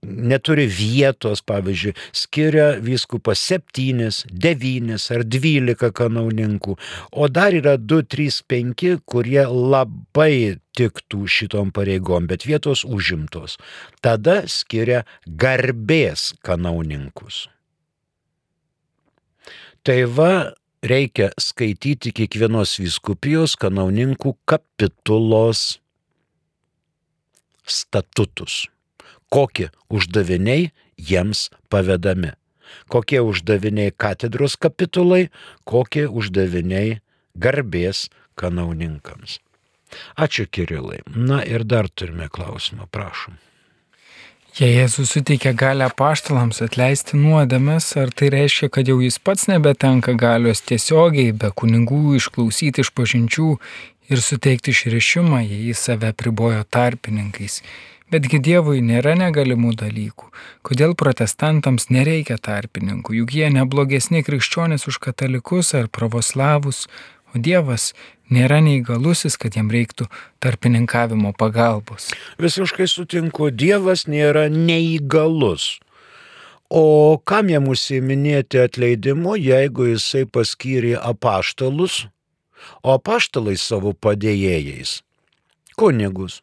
neturi 0.04 0.66
vietos, 0.68 1.42
pavyzdžiui, 1.46 1.94
skiria 2.16 2.68
vyskupas 2.84 3.42
septynis, 3.42 4.24
devynis 4.30 5.10
ar 5.14 5.24
dvylika 5.26 5.92
kanauninkų, 5.96 6.76
o 7.12 7.30
dar 7.32 7.56
yra 7.58 7.76
du, 7.78 8.02
trys, 8.04 8.42
penki, 8.48 8.98
kurie 9.10 9.44
labai 9.48 10.60
tiktų 10.78 11.28
šitom 11.30 11.72
pareigom, 11.76 12.28
bet 12.30 12.48
vietos 12.48 12.84
užimtos. 12.86 13.58
Tada 14.04 14.44
skiria 14.50 15.04
garbės 15.28 16.32
kanauninkus. 16.46 17.48
Tai 19.84 19.98
va, 20.16 20.34
reikia 20.84 21.30
skaityti 21.40 22.14
kiekvienos 22.16 22.78
viskupijos 22.80 23.58
kanauninkų 23.60 24.38
kapitulos 24.48 25.82
statutus 27.64 28.64
kokie 29.34 29.70
uždaviniai 29.90 30.72
jiems 30.98 31.50
pavedami. 31.70 32.34
Kokie 32.90 33.22
uždaviniai 33.22 33.94
katedros 33.98 34.58
kapitulai, 34.58 35.30
kokie 35.66 36.06
uždaviniai 36.08 37.00
garbės 37.38 38.08
kanauninkams. 38.38 39.40
Ačiū 40.18 40.46
Kirilai. 40.50 41.02
Na 41.06 41.42
ir 41.46 41.66
dar 41.66 41.90
turime 41.90 42.30
klausimą, 42.30 42.88
prašom. 42.90 43.38
Jei 44.54 44.76
Jėzus 44.76 45.10
suteikia 45.16 45.50
galę 45.58 45.88
paštalams 45.98 46.62
atleisti 46.62 47.18
nuodėmes, 47.18 47.88
ar 47.98 48.12
tai 48.14 48.30
reiškia, 48.34 48.70
kad 48.70 48.90
jau 48.90 49.00
jis 49.02 49.18
pats 49.18 49.48
nebetenka 49.50 50.14
galios 50.14 50.62
tiesiogiai, 50.62 51.34
be 51.34 51.50
kunigų 51.50 52.20
išklausyti 52.20 52.86
iš 52.86 52.92
pažinčių 52.94 53.48
ir 54.14 54.22
suteikti 54.22 54.74
išrišimą, 54.76 55.42
jei 55.42 55.72
jis 55.72 55.82
save 55.90 56.14
pribojo 56.14 56.62
tarpininkais? 56.70 57.64
Betgi 58.14 58.38
Dievui 58.46 58.78
nėra 58.86 59.16
negalimų 59.18 59.72
dalykų. 59.80 60.28
Kodėl 60.62 60.92
protestantams 60.94 61.88
nereikia 61.90 62.36
tarpininkų, 62.38 63.16
juk 63.24 63.32
jie 63.34 63.48
neblogesni 63.50 64.22
krikščionys 64.28 64.86
už 64.92 65.00
katalikus 65.02 65.72
ar 65.74 65.88
pravoslavus, 65.90 66.84
o 67.34 67.42
Dievas 67.42 67.88
nėra 68.30 68.60
neįgalusis, 68.62 69.40
kad 69.42 69.58
jam 69.58 69.74
reiktų 69.74 70.12
tarpininkavimo 70.46 71.34
pagalbos. 71.34 72.12
Visiškai 72.38 72.86
sutinku, 72.86 73.50
Dievas 73.50 74.06
nėra 74.06 74.46
neįgalus. 74.54 75.80
O 76.70 77.18
kam 77.18 77.50
jam 77.50 77.66
užsiminėti 77.74 78.62
atleidimu, 78.62 79.40
jeigu 79.42 79.90
jisai 79.90 80.28
paskyrė 80.30 81.00
apaštalus, 81.02 82.04
o 82.86 82.94
apaštalai 82.94 83.58
savo 83.58 83.98
padėjėjais? 83.98 85.00
Kunigus. 85.74 86.43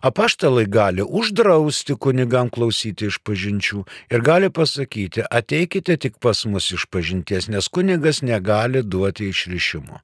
Apaštalai 0.00 0.66
gali 0.70 1.02
uždrausti 1.02 1.96
kunigam 2.00 2.50
klausyti 2.52 3.08
iš 3.10 3.18
pažinčių 3.26 3.82
ir 4.12 4.24
gali 4.24 4.50
pasakyti, 4.50 5.24
ateikite 5.30 5.96
tik 6.00 6.20
pas 6.22 6.44
mus 6.46 6.70
iš 6.76 6.86
pažinties, 6.90 7.48
nes 7.52 7.68
kunigas 7.68 8.22
negali 8.22 8.82
duoti 8.82 9.30
išrišimo. 9.32 10.00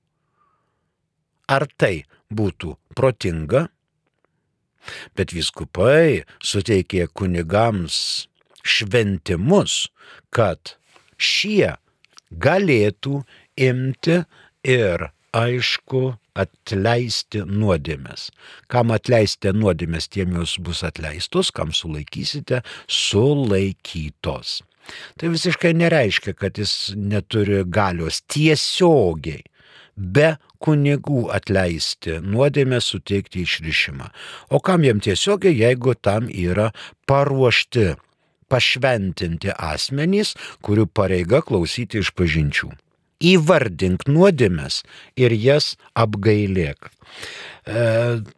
Ar 1.52 1.66
tai 1.76 2.04
būtų 2.32 2.76
protinga? 2.96 3.68
Bet 5.14 5.34
viskupai 5.34 6.24
suteikė 6.42 7.06
kunigams 7.14 8.28
šventimus, 8.66 9.90
kad 10.34 10.76
šie 11.18 11.76
galėtų 12.32 13.22
imti 13.60 14.22
ir 14.66 15.10
aišku 15.36 16.02
atleisti 16.38 17.42
nuodėmės. 17.48 18.30
Kam 18.72 18.92
atleisite 18.94 19.52
nuodėmės, 19.56 20.08
tiem 20.12 20.36
jos 20.38 20.56
bus 20.64 20.82
atleistos, 20.86 21.52
kam 21.52 21.72
sulaikysite, 21.76 22.62
sulaikytos. 22.88 24.60
Tai 25.18 25.30
visiškai 25.32 25.72
nereiškia, 25.78 26.34
kad 26.34 26.58
jis 26.58 26.92
neturi 26.98 27.62
galios 27.64 28.22
tiesiogiai 28.32 29.44
be 29.96 30.36
kunigų 30.62 31.26
atleisti 31.34 32.18
nuodėmę 32.24 32.80
suteikti 32.82 33.44
išrišimą. 33.46 34.08
O 34.50 34.60
kam 34.64 34.86
jam 34.86 35.02
tiesiogiai, 35.04 35.54
jeigu 35.58 35.94
tam 35.94 36.30
yra 36.30 36.70
paruošti 37.06 37.92
pašventinti 38.52 39.52
asmenys, 39.56 40.34
kurių 40.64 40.88
pareiga 40.92 41.42
klausyti 41.44 42.02
iš 42.02 42.12
pažinčių. 42.16 42.72
Įvardink 43.22 44.08
nuodėmes 44.10 44.82
ir 45.16 45.34
jas 45.36 45.76
apgailėk. 45.94 46.90
E, 47.62 47.82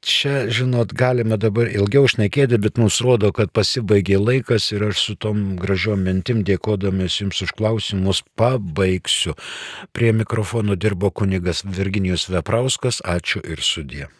čia, 0.04 0.34
žinot, 0.52 0.92
galime 0.92 1.38
dabar 1.40 1.70
ilgiau 1.70 2.08
šnekėti, 2.10 2.58
bet 2.60 2.76
mums 2.80 2.98
rodo, 3.04 3.30
kad 3.32 3.54
pasibaigė 3.56 4.18
laikas 4.20 4.68
ir 4.74 4.84
aš 4.90 5.04
su 5.06 5.14
tom 5.16 5.54
gražiom 5.60 6.04
mintim 6.04 6.42
dėkodamas 6.44 7.20
jums 7.22 7.40
už 7.46 7.54
klausimus 7.56 8.20
pabaigsiu. 8.36 9.38
Prie 9.96 10.12
mikrofono 10.12 10.76
dirbo 10.76 11.08
kunigas 11.10 11.64
Virginijus 11.64 12.28
Veprauskas, 12.28 13.00
ačiū 13.00 13.40
ir 13.40 13.64
sudė. 13.64 14.10